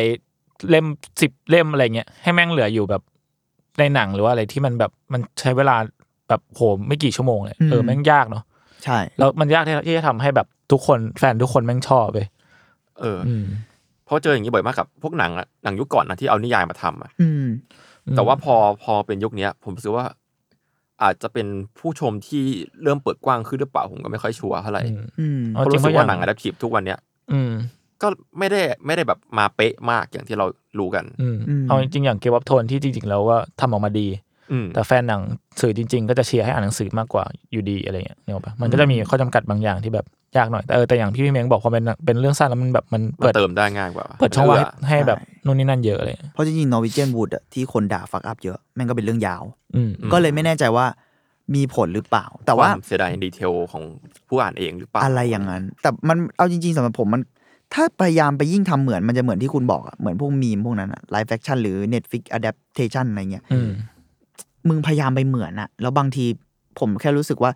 [0.71, 0.87] เล่ม
[1.21, 3.03] สิบเล่มอะไรเงี้ยให้แม่งเหลืออยู่แบบ
[3.79, 5.77] ในหนังหรือว่าอะไรที่มันแบบมันใช้เวลา
[6.29, 8.43] แบบโหไม่กี่ชั่วโมงเลยเออแม่งยากเนาะ
[8.85, 12.19] ใช่ แล้วมันยากที่ที่จะทำให้แบบทุกคนแฟนทุกคนแม่งชอบไป
[13.01, 13.45] เอออืม
[14.05, 17.47] เพราะเจออย่างนี้บ่อยมากกับพวกหนังอะหนังยุคก่อนนะที่เอานิยายมาทำอะอืม
[18.17, 20.05] แต่ว่าพอพอเป็นยุคเนี้ย ผมรู้สึกว่า
[21.03, 21.47] อาจจะเป็น
[21.79, 22.45] ผู้ชมที่
[22.83, 26.99] เริ่มเปิดกว้างขึ้นหรือเปล่าผมก็ไม่ค่อยชัวร์เท่าไหร่อืมอืมเอาเพราะจริงรู้สึกเพราะว่าอย่างหนังอะดัพทีฟทุกวันเนี้ย
[27.33, 27.53] อืม
[28.03, 30.47] ก็ไม่ได้ไม่ได้แบบมาเป๊ะมากอย่างที่เรา
[30.79, 34.09] รู้กันอืมอืมเอาจริงๆอย่าง Game of Thrones ที่จริงๆแล้วว่าทำออกมาดี
[34.53, 35.23] อืมแต่แฟนหนัง
[35.61, 49.43] สื่อจริง ๆ ก็จะเชียร์ให้อ่านหนังสือมากกว่าอยู่ดีอะไรเงี้ยเนี่ยหรอกปะมันก็จะมีข้อจำกัดบางอย่างที่แบบ ยากหน่อยแต่เออแต่อย่างที่พี่เม้งบอกพอเป็นเป็นเรื่องสั้นแล้วมันแบบมันมันเปิดเติมได้ง่ายกว่า เปิดช่องว่างให้เให้แบบนู่นนี่นั่นเยอะเลย เพราะจริงๆ Norwegian Wood อะที่คนด่า fuck up เยอะแม่งก็เป็นเรื่องยาว
[49.77, 50.87] อืมก็เลยไม่แน่ใจว่า
[51.55, 53.83] มีผลหรือเปล่า แต่ว่าความเสียดาย detail ของ
[54.29, 57.23] ผู้อ่านเองหรือเปล่าอะไรอย่างนั้น แต่มันเอาจริง ๆสำหรับผมมัน
[57.75, 63.71] ถ้าพยายามไปยิ่งทำเหมือนมันจะเหมือนที่คุณบอกอะเหมือนพวกมีมพวกนั้นอะ live action หรือ Netflix adaptation อะไรเงี้ยอืม
[64.69, 66.25] มึงพยายามไปเหมือนอะแล้วบางที
[66.79, 67.51] ผมแค่รู้สึกว่า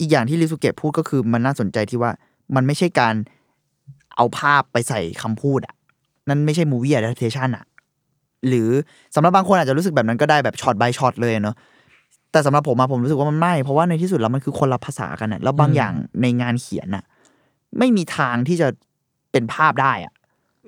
[0.00, 2.10] อีกอย่างที่ริวสุเกะพูดก็คือมันน่าสนใจที่ว่า
[2.54, 3.14] มันไม่ใช่การ
[4.16, 5.74] เอาภาพไปใส่คำพูดอะ
[6.28, 7.64] นั่นไม่ใช่ movie adaptation อะ
[8.48, 8.68] หรือ
[9.14, 11.56] สำหรับบางคนอาจจะรู้สึกแบบนั้นก็ได้แบบช็อต by ช็อตเลยเนาะ
[12.32, 15.92] แต่สำหรับผมอะผมรู้สึกว่ามันไม่ เพราะว่าในที่สุดแล้วมันคือคนละภาษากันอะแล้วบางอืมอย่าง
[16.22, 17.04] ในงานเขียนอะ
[17.78, 18.68] ไม่มีทางที่จะ
[19.32, 20.12] เป็นภาพได้อะ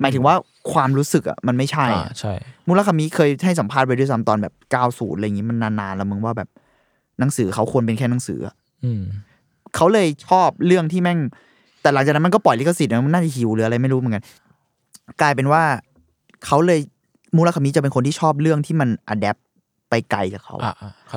[0.00, 0.34] หมายถึงว่า
[0.72, 2.32] ความรู้สึกอะมันไม่ใช่อ่าอะใช่
[2.68, 6.48] มูลคามิเคยให้สัมภาษณ์ไปด้วยซ้ำตอนแบบ 90อะไรอย่างงี้มันนานๆแล้วมึงว่าแบบ
[7.18, 8.59] หนังสือเขาควรเป็นแค่หนังสืออะอืม
[9.74, 11.18] เขาเลยชอบเรื่องที่แม่ง
[11.82, 14.24] แต่หลังจากนั้นมันก็ปล่อยลิขสิทธิ์นะมันน่าจะหิวหรืออะไรไม่รู้เหมือนกัน
[15.20, 15.62] กลายเป็นว่า
[16.46, 16.80] เขาเลย
[17.36, 19.36] มูราคามิจะเป็นคนที่ชอบเรื่องที่มัน adapt
[19.90, 20.56] ไปไกลจากเขา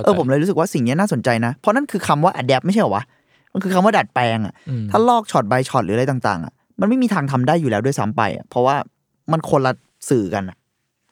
[0.03, 3.03] เออผมเลยรู้สึกว่าสิ่งนี้น่าสนใจนะ เพราะนั่นคือคำว่า adapt ไม่ใช่เหรอวะ
[3.53, 4.53] มันคือคำว่าดัดแปลงอะ
[4.91, 8.75] ถ้าลอกช็อต by ช็อตหรืออะไรต่าง ๆอะมันไม่มีทางทำได้อยู่แล้วด้วยซ้ำไป เพราะว่า
[9.31, 9.73] มันคนละ
[10.09, 10.57] สื่อกันอะ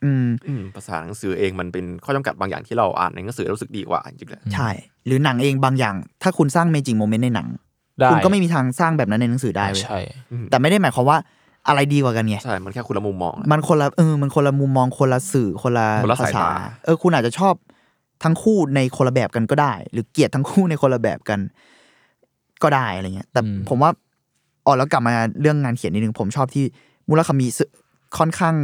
[0.03, 4.69] อืมอืมภาษาหนังสือเองมันเป็นข้อจำกัดบางอย่างที่เราอ่านในหนังสือแล้วรู้สึกดีกว่าจริงๆเลยใช่
[5.05, 7.47] หรือหนังเองบางอย่าง ถ้าคุณสร้าง magic moment ในหนัง
[7.99, 9.99] ได้คุณก็ไม่มีทางสร้างแบบนั้นในหนังสือได้เว้ยใช่
[10.49, 11.17] แต่ไม่ได้หมายความว่า
[11.67, 16.49] อะไรดีกว่ากันไงใช่ มันแค่คนละมุมมองอะมันคนละเออ มันคนละมุมมองคนละสื่อคนละคนละภาษาสายตา
[16.85, 17.53] เออ คุณอาจจะชอบ
[18.23, 21.39] ทั้งคู่ในคนละแบบกันก็ได้ หรือเกลียดทั้งคู่ในคนละแบบกัน
[22.63, 23.91] ก็ได้อะไรเงี้ย แต่อืมผมว่า
[24.65, 26.65] อ๋อแล้วกลับมาเรื่องงานเขียนนิดนึงผมชอบที่
[27.09, 27.63] มูราคามิซึ
[28.17, 28.55] ค่อนข้าง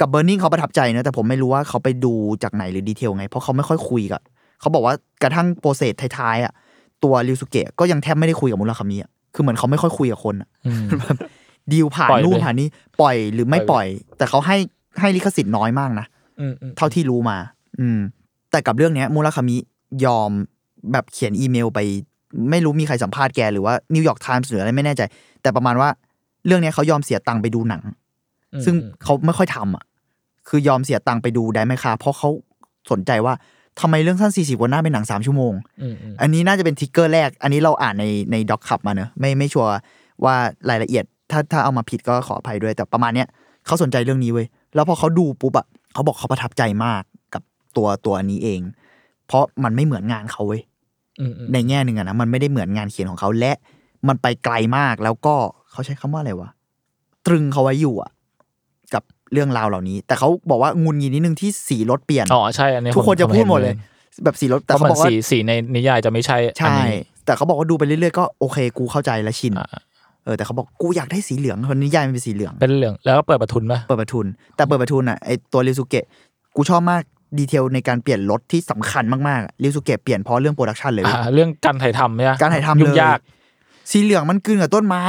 [0.00, 4.20] กับ Burning เขาประทับใจนะแต่ผมไม่รู้ว่าเขาไปดูจากไหนหรือ detail ไง เพราะเขาไม่ค่อยคุยกับ
[4.60, 6.52] เขาบอกว่ากระทั่ง process ท้ายๆอะ
[7.04, 11.16] ตัวริวสุเกะก็ยังแทบไม่ได้คุยกับมูราคามิอะคือเหมือนเขาไม่ค่อยคุยกับคนอะอืมแบบ
[11.72, 12.68] ดีลผ่านปล่อยนู่นเลยผ่านนี่
[13.00, 14.56] ปล่อยหรือไม่ปล่ล่อยแต่เขาให้
[15.00, 16.06] ให้ลิขสิทธิ์น้อยมากนะ
[16.40, 17.36] อืมอืมเท่าที่รู้มา
[17.80, 17.98] อืม
[18.50, 19.56] แต่กับเรื่องเนี้ยมูราคามิ
[20.04, 20.30] ยอม
[20.92, 21.80] แบบเขียนอีเมลไป
[22.50, 25.02] ไม่รู้มีใครสัมภาษณ์แกหรือว่า New York Times หรืออะไรไม่แน่ใจ
[25.42, 25.88] แต่ประมาณว่า
[26.46, 27.94] เรื่องเนี้ยเขายอมเสียตังค์ไปดูหนังอืม
[28.64, 29.84] ซึ่งเขาไม่ค่อยทำอะ
[30.48, 32.28] คือยอมเสียตังค์ไปดูได้ไหมคะเพราะเขา
[32.90, 33.34] สนใจว่า
[33.80, 35.52] ทำไมเรื่องสั้น40วันหน้าเป็นหนัง3ชั่วโมง
[35.82, 39.70] อืมอืมอันนี้น่าจะเป็นทริกเกอร์แรก อันนี้เราอ่านในในด็อกขับมาเนอะไม่ไม่ชัวร์
[40.24, 40.34] ว่า
[40.70, 43.28] รายละเอียด ถ้าถ้าเอามาผิดก็ขออภัยด้วย แต่ประมาณเนี้ย
[43.66, 47.02] เขาสนใจเรื่องนี้เว้ย แล้วพอเขาดูปุ๊บอะเขาบอกเขาประทับใจมาก
[47.34, 47.42] กับ
[47.76, 48.60] ตัวตัวอันนี้เอง
[49.26, 50.62] เพราะมันไม่เหมือนงานเขาเว้ย
[51.20, 53.52] อืมอืมในแง่หนึ่งอะนะมันไม่ได้เหมือนงานเขียนของเขาและ
[54.08, 55.34] มันไปไกลมากแล้วก็
[55.70, 56.50] เขาใช้คำว่าอะไรวะ
[57.26, 58.15] ตรึงเขาไว้อยู่อะกับ
[59.32, 63.78] เรื่องราวเหล่านี้ แต่เขาบอกว่าหงุดหงิดนิดนึงที่สีรถเปลี่ยนอ๋อใช่อันนี้ทุกคนผมจะพูดหมดผมเลยเห็น
[64.24, 69.66] แบบสีรถแต่แต่เขาเขาบบออกกว่าสีสีในนิยายจะไม่ใช่อันนี้ใช่แต่เขาบอกว่าดูไปเรื่อยๆก็โอเคกูเข้าใจและชินอ่า
[70.24, 76.04] เออแต่เขาบอกกูอยากได้สีเหลืองคนนิยายมันเป็นสีเหลืองเป็นเหลืองแล้วก็เปิดประทุนป่ะเปิดประทุน แต่เปิดประทุนอะไอตัวริวสุเกะ
[76.56, 77.02] กูชอบมาก
[77.38, 83.18] detail ในการเปลี่ยนรถที่สำคัญมากๆริวสุเกะเปลี่ยนเพราะเรื่อง production เลยเว้ยอ่าเรื่องการถ่ายทำเนี่ยการถ่ายทำเลยยุ่งยาก
[83.90, 85.04] สีเหลืองมันกลืนกับต้นไม้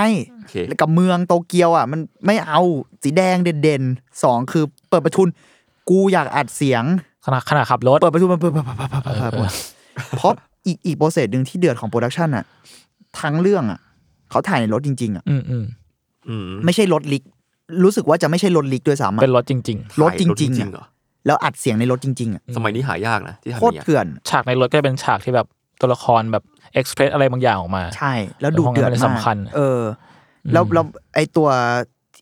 [0.68, 2.62] แล้วกับเมืองโตเกียวอะ มันไม่เอา
[3.04, 5.28] สีแดงเด่นๆสองคือเปิดประทุน
[5.90, 6.84] กูอยากอัดเสียง
[7.26, 8.52] ขณะขณะขับรถเปิดประชุนมันเปิด
[10.18, 10.34] เพราะ
[10.66, 12.44] อีกอีก process หนึ่งที่เดือดของ production อะ
[13.20, 13.80] ทั้งเรื่องอะ
[14.30, 15.24] เขาถ่ายในรถจริง ๆ อะ
[16.66, 17.24] ไม่ใช่รถ rig
[17.84, 20.86] รู้สึกว่าจะไม่ใช่รถ rig ด้วยซ้ำเป็นรถจริง ๆ รถจริงๆอะ
[21.26, 25.48] แล้วอัดเสียงในรถจริง ๆอะสมัยนี้หายากนะที่ทำโคตรเถื่อน ฉากในรถก็เป็นฉากที่แบบ
[25.80, 26.44] ตัวละครแบบ
[26.78, 29.82] เอ็กซ์เพรสอะไรบางอย่างออกมา ใช่ แล้วดูเพราะงั้นเดือดมันมากสำคัญเออ
[30.54, 31.48] แล้วแล้วไอตัว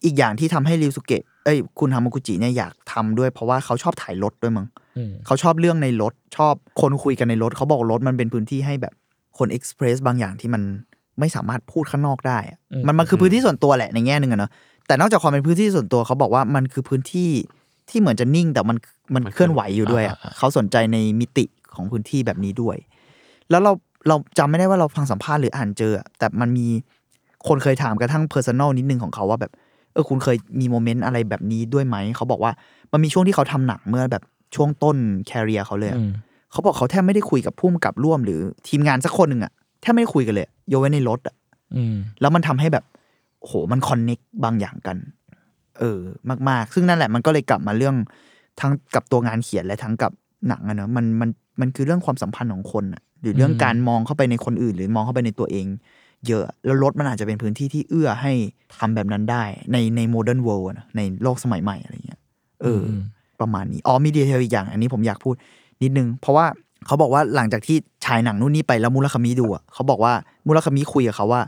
[0.05, 8.93] อีกอย่างที่ทำให้ริวสุเกะเอ้ยคุณฮามากุจิเนี่ยอยากทำด้วย เพราะว่าเขาชอบถ่ายรถด้วยมั้งอืมเขาชอบเรื่องในรถชอบคนคุยกันในรถเขาบอกรถมันเป็นพื้นที่ให้แบบ
[9.37, 10.61] คนเอ็กซ์เพรสบางอย่างที่มัน
[11.19, 14.51] ไม่สามารถพูดข้างนอกได้อะมันมันคือพื้นที่ส่วนตัวแหละในแง่หนึ่งอะเนาะ
[14.87, 17.29] แต่นอกจากความเป็นพื้นที่ส่วนตัวเขาบอกว่ามันคือพื้นที่
[17.89, 18.77] ที่เหมือนจะนิ่งแต่มัน
[19.15, 21.45] มันเคลื่อนไหวอยู่ด้วยอะเขาสนใจในมิติ
[21.75, 22.77] ของพื้นที่แบบนี้ด้วย
[23.49, 23.71] แล้วเรา
[24.07, 26.67] เราจำไม่ได้ว่าเราฟังสัมภาษณ์หรืออ่านเจออะแต่มันมี
[27.47, 29.51] คนเคยถามกระทั่ง personal นิดนึงของเขาว่าแบบ
[29.93, 32.51] เออคุณเคยมี moment อะไรแบบนี้ด้วยไหม เขาบอกว่า
[32.91, 34.23] มันมีช่วงที่เขาทำหนังเมื่อแบบ
[34.55, 34.97] ช่วงต้น
[35.27, 36.11] career เขาเลยอะอืม
[36.51, 39.51] เขาบอกเขาแทบไม่ได้คุยกับผู้กำกับร่วมหรือทีมงานสักคนหนึ่งอะ
[39.81, 41.35] แทบไม่ได้คุยกันเลยยกเว้นในรถอะ
[41.75, 42.85] อืมแล้วมันทำให้แบบ
[43.39, 44.97] โหมัน connect บางอย่างกัน
[45.79, 45.99] เออ
[46.49, 47.95] มาก ๆ ซึ่งนั่นแหละมันก็เลยกลับมาเรื่อง
[48.59, 50.11] ทั้งกับตัวงานเขียนและทั้งกับ
[50.47, 51.29] หนังอะเนอะมันมัน
[51.61, 55.65] มันคือเรื่องความสัมพันธ์ของคนอะหรือเรื่องอืมการมองเข้าไปในคนอื่น หรือมองเข้าไปในตัวเอง
[56.27, 58.33] เยอะแล้วรถมันอาจจะเป็นพื้นที่ที่เอื้อให้
[58.79, 62.19] ทำแบบนั้นได้ ในใน modern world ในโลกสมัยใหม่อะไรเงี้ย
[62.61, 63.01] เอออืม
[63.41, 65.35] ประมาณนี้อ๋อมี detail อีกอย่าง อันนี้ผมอยากพูด
[65.83, 66.45] นิดนึง เพราะว่า
[66.85, 70.13] เขาบอกว่าหลังจากที่ฉายหนังนู่นนี่ไปแล้วมูราคามิดูอะเขาบอกว่า
[70.47, 71.41] มูราคามิคุยกับเขาว่า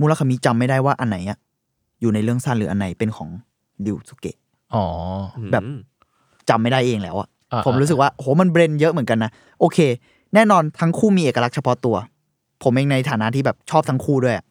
[0.00, 1.38] มูราคามิจำไม่ได้ว่าอันไหนอะ
[2.00, 3.28] อยู่ในเรื่องสั้นหรืออันไหนเป็นของ
[3.86, 4.36] ริวสุเกะ
[4.74, 4.84] อ๋อ
[5.52, 5.62] แบบ
[6.48, 9.30] จำไม่ได้เองแล้วอะอ่า ผมรู้สึกว่าโหมัน blend เยอะเหมือนกันนะ
[9.60, 9.78] โอเค
[10.34, 11.96] แน่นอนทั้งคู่มีเอกลักษณ์เฉพาะตัว
[12.62, 14.44] ผมเองในฐานะที่แบบชอบทั้งคู่ด้วยอะ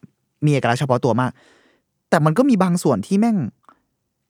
[0.44, 1.30] มีเอกลักษณ์เฉพาะตัวมาก
[2.10, 3.36] แต่มันก็มีบางส่วนที่แม่ง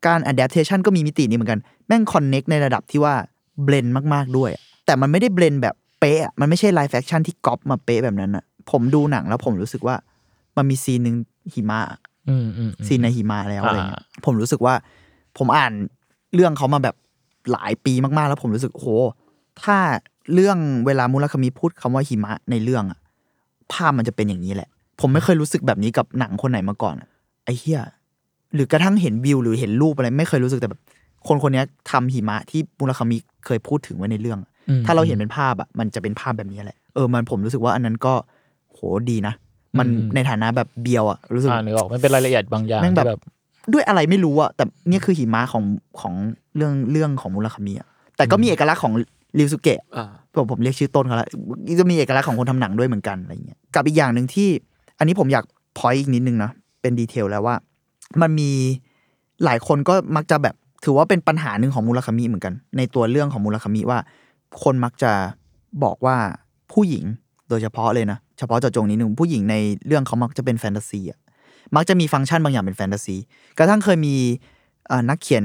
[0.07, 3.15] การ adaptation ก็มีมิตินี้เหมือนกัน แม่ง connect ในระดับที่ว่า
[3.65, 9.97] blend มาก ๆ ด้วยอะแต่มันไม่ได้ blend แบบเป๊ะอะมันไม่ใช่ live action ที่ก๊อปมาเป๊ะแบบนั้นอะผมดูหนังแล้วผมรู้สึกว่า
[10.57, 11.17] มันมีซีนหนึ่ง
[11.55, 11.81] หิมะ
[12.29, 14.75] อืมอืมอืมซีนในหิมะแล้วอะไรเงี้ยอ่าผมรู้สึกว่า
[15.39, 15.73] ผมอ่าน
[16.35, 16.95] เรื่องเขามาแบบ
[17.53, 18.87] หลายปีมากๆ แล้วผมรู้สึกโห
[19.63, 19.77] ถ้า
[20.35, 22.99] เรื่องเวลามุราคามิพูดคำว่าหิมะในเรื่องอะ
[23.73, 24.69] ภาพมันจะเป็นอย่างนี้แหละ
[25.01, 27.09] ผมไม่เคยรู้สึกแบบนี้กับหนังคนไหนมาก่อนอะ
[27.45, 27.81] ไอ้เหี้ย
[28.55, 30.81] หรือกระทั่งเห็นวิวหรือเห็นรูปอะไร ไม่เคยรู้สึกแต่แบบ
[31.29, 33.17] คนคนนี้ทำหิมะที่มุราคามิ
[33.47, 38.15] เคยพูดถึงไว้ในเรื่องอะอืมถ้าเราเห็นเป็นภาพอะมันจะเป็นภาพแบบนี้แหละเออมันผมรู้สึกว่าอันนั้นก็
[38.75, 38.81] โห
[39.11, 39.35] ดีนะ
[39.79, 43.23] มันอืมในฐานะแบบเบียวอะรู้สึกอ่านึกออกมันเป็นรายละเอียดบางอย่างแม่งแบบที่แบบ
[43.73, 45.65] ด้วยอะไรไม่รู้อะแต่เนี่ยคือหิมะของ
[46.01, 46.15] ของ
[46.57, 48.93] เรื่องเรื่องของมูราคามิอะแต่ก็มีเอกลักษณ์ของ
[49.39, 51.29] ริวสุเกะอ่าผมผมเรียกชื่อต้นเขาละ
[51.81, 54.49] จะมีเอกลักษณ์ของคนทำหนังด้วยเหมือนกันอะไรเงี้ยกับอีกอย่างหนึ่งที่
[54.99, 55.45] อันนี้ผมอยาก
[55.79, 56.51] พอยอีกนิดนึงนะ
[56.81, 57.57] เป็นดีเทลแล้วว่า
[58.21, 58.51] มันมี
[59.45, 60.55] หลายคนก็มักจะแบบ
[60.85, 63.99] ถือว่าเป็นปัญหาหนึ่งของมูราคามิเหมือนกัน ในตัวเรื่องของมูราคามิว่า
[64.63, 65.13] คนมักจะ
[65.85, 66.17] บอกว่า
[66.73, 67.05] ผู้หญิง
[67.49, 69.55] โดยเฉพาะเลยนะ เฉพาะเจาะจงนิดนึงผู้หญิงใน
[69.87, 71.19] เรื่องเขามักจะเป็นแฟนตาซีอะ
[71.77, 73.17] มักจะมีฟังก์ชันบางอย่างเป็นแฟนตาซี
[73.59, 74.15] กระทั่งเคยมี
[74.89, 75.45] เอ่อนักเขียน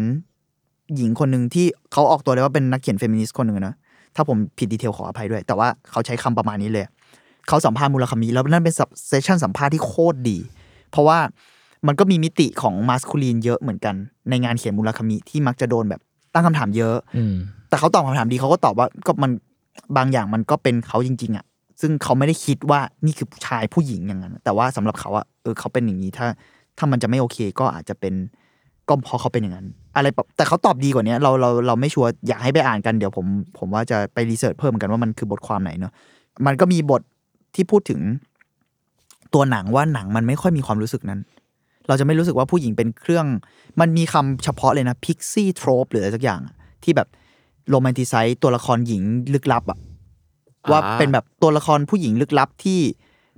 [0.95, 3.75] หญิงคนหนึ่งที่เขาออกตัวเลยว่าเป็นนักเขียนเฟมินิสต์คนหนึ่งอะนะ
[4.15, 6.85] ถ้าผมผิด detail ขออภัยด้วย แต่ว่าเขาใช้คำประมาณนี้เลย
[7.47, 8.73] เขาสัมภาษณ์มูราคามิแล้วนั่นเป็น
[9.07, 10.37] session สัมภาษณ์ที่โคตรดี
[10.91, 11.19] เพราะว่า
[11.87, 13.95] มันก็มีมิติของ masculine เยอะเหมือนกัน
[14.29, 16.01] ในงานเขียนมูลคามิที่มักจะโดนแบบ
[16.33, 17.35] ตั้งคำถามเยอะ อืม
[17.69, 19.31] แต่เขาตอบคำถามดีเขาก็ตอบว่าก็มัน
[19.97, 21.45] บางอย่างมันก็เป็นเขาจริง ๆอะ
[21.81, 26.27] ซึ่งเขาไม่ได้คิดว่านี่คือชายผู้หญิงอย่างนั้น แต่ว่าสำหรับเขาอะเออเขาเป็นอย่างนี้ถ้า
[26.77, 28.13] ถ้ามันจะไม่โอเคก็อาจจะเป็น
[28.89, 30.07] ก็เพราะเขาเป็นอย่างนั้น อะไร
[30.37, 33.25] แต่เขาตอบดีกว่านี้เราเราเราไม่ชัวร์อยากให้ไปอ่านกันเดี๋ยวผม
[33.57, 35.93] ผมว่าจะไปรีเสิร์ชเพิ่มกันว่ามันคือบทความไหนเนาะ
[36.45, 37.01] มันก็มีบท
[37.55, 37.99] ที่พูดถึง
[39.33, 41.19] ตัวหนังว่าหนังมันไม่ค่อยมีความรู้สึกนั้น
[41.87, 43.25] เราจะไม่รู้สึกว่าผู้หญิงเป็นเครื่อง
[43.79, 46.41] มันมีคำเฉพาะเลยนะพิกซี่โทรปหรืออะไรสักอย่าง
[46.83, 47.07] ที่แบบ
[47.69, 49.01] โรแมนติไซต์ตัวละครหญิง
[49.33, 49.77] ลึกลับอะ
[50.71, 52.79] ว่าเป็นแบบตัวละครผู้หญิงลึกลับที่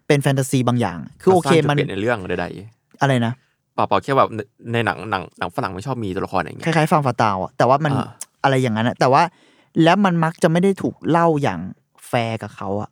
[0.07, 2.45] เป็นแฟนตาซีบางอย่าง คือโอเคสร้างจุดมันเปลี่ยนในเรื่องใด
[3.01, 4.39] อะไรนะๆเปล่าๆแค่แบบใน
[4.73, 8.07] ในหนังหนังหนังฝรั่งไม่ชอบมีตัวละครอย่างคเงี้ยล้ายๆฟังฟาตาวอะแต่ว่ามันอ่า
[8.43, 9.23] อะไรอย่างนั้นอะแต่ว่า
[9.83, 11.59] แล้วมันมักจะไม่ได้ถูกเล่าอย่าง
[12.07, 12.89] แฟร์กับเขาอะ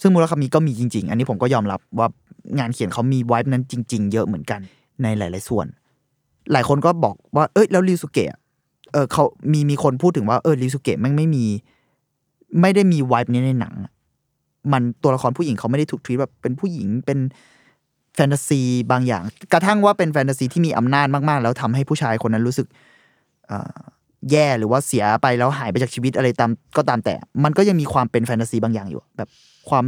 [0.00, 2.08] ซึ่งมูราคามิก็มีจริง ๆ อันนี้ผมก็ยอมรับว่า
[2.58, 4.60] งานเขียนเขามีไวท์นั้นจริง ๆ เยอะเหมือนกัน
[5.02, 5.66] ในหลาย ๆ ส่วน
[6.52, 8.40] หลายคนก็บอกว่าเอ้ยแล้วริวสุเกะอะ
[8.92, 11.44] เออเขามีมีคนพูดถึงว่าเออริวสุเกะแม่งไม่มี
[12.60, 13.92] ไม่ได้มีไวท์นี้ในหนังอะ
[14.72, 17.18] มันตัวละครผู้หญิงเขาไม่ได้ถูก treat แบบเป็นผู้หญิงเป็น
[18.14, 18.60] แฟนตาซี
[18.92, 19.22] บางอย่าง
[19.52, 22.66] กระทั่งว่าเป็นแฟนตาซีที่มีอำนาจมากๆ แล้วทำให้ผู้ชายคนนั้นรู้สึก
[23.48, 23.78] เอ่อ
[24.30, 29.28] แย่หรือว่าเสียไปแล้วหายไปจากชีวิตอะไรตามก็ตามแต่ มันก็ยังมีความเป็นแฟนตาซีบางอย่างอยู่ แบบ
[29.68, 29.84] ความ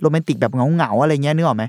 [0.00, 1.64] โรแมนติกแบบเหงาๆอะไรเงี้ยนึกออกไหม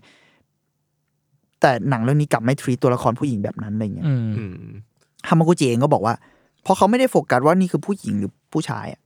[1.62, 4.72] แต่หนังเรื่องนี้กลับไม่ทรีตตัวละครผู้หญิงแบบนั้นอะไรเงี้ยอืมอืม
[5.28, 6.14] ฮามากุจิเองก็บอกว่า
[6.64, 9.02] เพราะเขาไม่ได้โฟกัสว่านี่คือผู้หญิงหรือผู้ชายอะ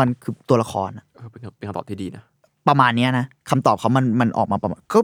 [0.00, 2.24] มันคือตัวละครอะเออเป็นเป็นคำตอบที่ดีนะ
[2.68, 5.00] ประมาณเนี้ยนะคำตอบเขามันมันออกมาประมาณก็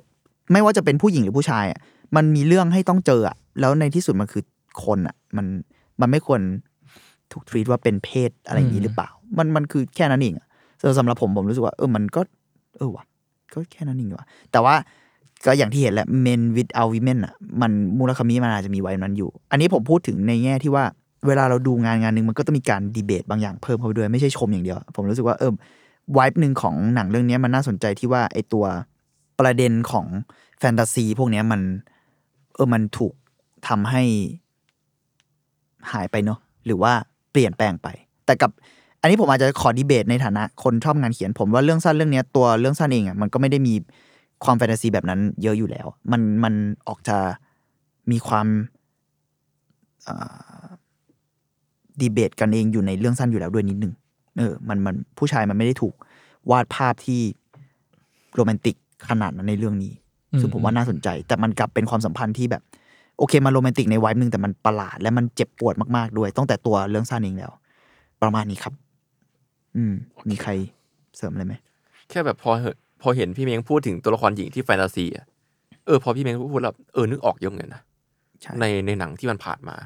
[0.53, 1.79] ไม่ว่าจะเป็นผู้หญิงหรือผู้ชายอะ
[2.17, 4.43] มันมีเรื่องให้ต้องเจออะแล้วในที่สุดมันคือ
[4.85, 5.47] คนอะมัน
[6.01, 6.41] มันไม่ควร
[7.33, 10.47] ถูกทรีตว่าเป็นเพศอะไรอย่างนี้หรือเปล่า มันมันคือแค่นั้นเองอะ
[10.81, 12.21] ส่วนสำหรับผมผมรู้สึกว่าเออมันก็
[12.77, 13.05] เออว่ะ
[13.53, 14.75] ก็แค่นั้นเองว่ะแต่ว่า
[15.45, 20.85] ก็อย่างที่เห็นแหละ men without women อะมันมูลคามิมันอาจจะมีไว้นั้นอยู่ อันนี้ผมพูดถึงในแง่ที่ว่า
[21.27, 25.53] เวลาเราดูงานงานหนึ่งมันก็ต้องมีการดีเบตบางอย่างเพิ่มเข้าไปด้วยไม่ใช่ชมอย่างเดียว ผมรู้สึกว่าเออ
[26.17, 28.65] วายหนึ่งของหนังเรื่องนี้มันน่าสนใจที่ว่าไอตัว
[29.41, 30.07] ประเด็นของ
[30.59, 31.61] แฟนตาซีพวกนี้มัน
[32.55, 33.15] เออมันถูก
[33.69, 34.03] ทำให้
[35.93, 36.93] หายไปเนอะหรือว่า
[37.33, 37.89] เปลี่ยนแปลงไป
[38.27, 38.51] แต่กับ
[39.01, 43.75] อันนี้ผมอาจจะขอดีเบตในฐานะ คนชอบงานเขียน ผมว่าเรื่องสั้นเรื่องนี้ตัวเรื่องสั้นเองอะมันก็ไม่ได้มี
[44.45, 46.55] ความแฟนตาซีแบบนั้น เยอะอยู่แล้ว มันมัน
[46.89, 47.17] ออกจะ
[48.11, 48.47] มีความ
[52.03, 53.93] ดีเบตกันเองอยู่ในเรื่องสั้นอยู่แล้วด้วยนิดนึง
[54.39, 55.95] เออมันมันผู้ชายมันไม่ได้ถูก
[56.51, 57.21] วาดภาพที่
[58.35, 58.77] โรแมนติก
[59.09, 59.93] ขนาดนั้นในเรื่องนี้
[60.33, 62.63] อืมซึ่งผมว่าน่าสนใจ แต่มันกลับเป็นความสัมพันธ์ที่แบบ
[63.19, 67.53] โอเคมันโรแมนติกในไวบ์หนึ่งแต่มันประหลาดและมันเจ็บปวดมากๆด้วยตั้งแต่ตัวเรื่องสั้นเองแล้ว
[68.23, 68.75] ประมาณนี้ครับ
[69.77, 69.95] อืม
[70.31, 70.51] มีใคร
[71.17, 71.55] เสริมอะไรไหม
[72.11, 75.27] แค่แบบพอเหอะพอเห็นพี่เม้งพูดถึงตัวละครหญิงที่แฟนตาซีอะ
[75.87, 77.83] เออพอพี่เม้งพูดแล้วเออนึกออกเยอะเหมือนกันนะ
[78.41, 79.77] ใช่ในในหนังที่มันผ่านมา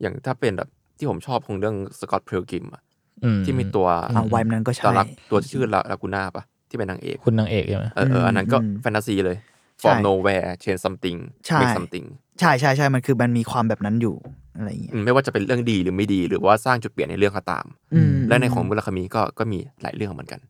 [0.00, 0.68] อย่างถ้าเป็นแบบ
[1.02, 2.82] ที่ผมชอบของเรื่องสกอตเพลกิมอะ
[3.24, 9.36] อืที่มีตัวอ่าไวบ์นั้นก็ตาใช่ลักตัวที่ชื่อลาลากูน่าปะที่เป็นนางเอก คุณนางเอกใช่ไหมเออเอออันนั้นก็อืมแฟนตาซีเลย
[9.80, 12.06] ใช่ from nowhere change something ใช่ make something
[12.40, 14.14] ใช่ใช่ใช่มันคือมันมีความแบบนั้นอยู่
[14.56, 20.40] อะไรอย่างเงี้ยอืมไม่ว่าจะเป็นเรื่องดีหรือไม่ดี หรือว่าสร้างจุดเปลี่ยนในเรื่องก็ตามอืมและในของมุราคามิก็ก็มีหลายเรื่องเหมือนกัน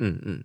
[0.00, 0.38] อืมอืม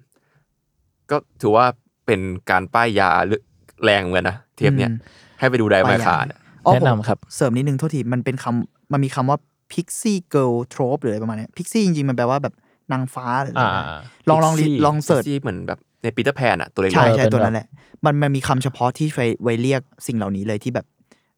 [1.12, 1.66] ก็ถือว่า
[2.06, 2.20] เป็น
[2.52, 3.44] การป้ายยาเรื่อง
[3.84, 9.38] แรงเหมือนกันนะเทปเนี้ยอืมให้ไปดูไดมาคาเนี่ยอ๋อแนะผมนำครับ เสริมนิดนึงโทษทีมันเป็นคำ มันมีคำว่า
[9.72, 12.54] pixie girl trope หรืออะไรประมาณเนี้ย pixie จริงๆ มันแปลว่าแบบ
[12.92, 13.86] นางฟ้าหรืออะไรอ่านะ
[14.30, 17.68] ลองลอง Pixie ลอง search ที่เหมือนแบบในปีเตอร์แพนอะตัวเล็กๆใช่เออใช่เป็นตัวนั้นแบบแหละ
[18.06, 20.86] มันมันมีคำเฉพาะที่ไว้ไว้เรียกสิ่งเหล่านี้เลยที่แบบ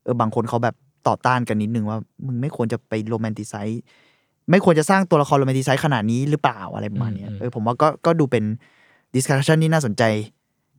[0.03, 0.75] เออบางคนเขาแบบ
[1.07, 1.97] ต่อต้านกันนิดนึงว่า
[2.27, 3.81] มึงไม่ควรจะไป romanticize
[4.51, 8.43] ไม่ควรจะสร้างตัวละคร romanticize ขนาดนี้หรือเปล่าอะไรประมาณเนี้ยอืมเออผมว่าก็ก็ดูเป็น
[9.15, 10.03] discussion ที่น่าสนใจ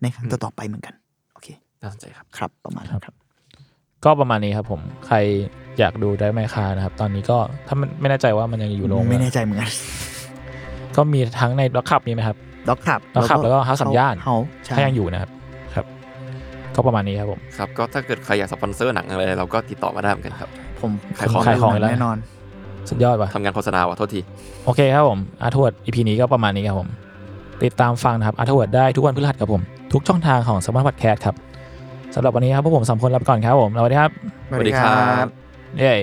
[0.02, 0.94] ในครั้งต่อๆไปเหมือนกัน
[1.34, 1.48] โอเค
[1.82, 3.14] น่าสนใจครับ ครับ ประมาณนั้นครับ
[4.04, 5.16] ก็ประมาณนี้ครับผมใคร
[5.78, 7.38] อยากดูได้ไหมคานะครับ ตอนนี้ก็
[7.68, 9.70] ถ้ามันไม่แน่ใจว่ามันยังอยู่โรงไม่ไหมแน่ใจเหมือนกัน
[10.96, 12.36] ก็มีทั้งในล็อกขับมีไหมครับ
[12.68, 15.30] ด็อกขับด็อกขับแล้วก็ House สามย่านเฮาใช่ถ้ายังอยู่นะครับ
[15.74, 15.86] ครับ
[16.74, 20.50] ก็ประมาณนี้ครับผมครับก็ถ้าเกิดใครอยากสปอนเซอร์หนังอะไรเราก็ติดต่อมาได้เหมือนกันครับ
[20.80, 22.16] ผมขายของผมขายของดูหนัแล้วแน่นอน
[22.90, 24.20] สุดยอดว่ะทำงานโฆษณาว่ะโทษที
[24.64, 26.88] โอเคครับผมอาร์ทวดอีพีนี้ก็ประมาณนี้ครับผม
[27.64, 31.36] ติดตามฟังนะครับอาร์ทวดได้ทุกวันพฤหัสครับผม ทุกช่องทางของสมาร์ทพอดแคสต์ครับ
[32.14, 34.10] สำหรับวันนี้ครับพวกผมสามคนลาไปก่อนครับผมสวัสดีครับ
[34.50, 35.26] สวัสดีครับ
[35.78, 35.94] เย้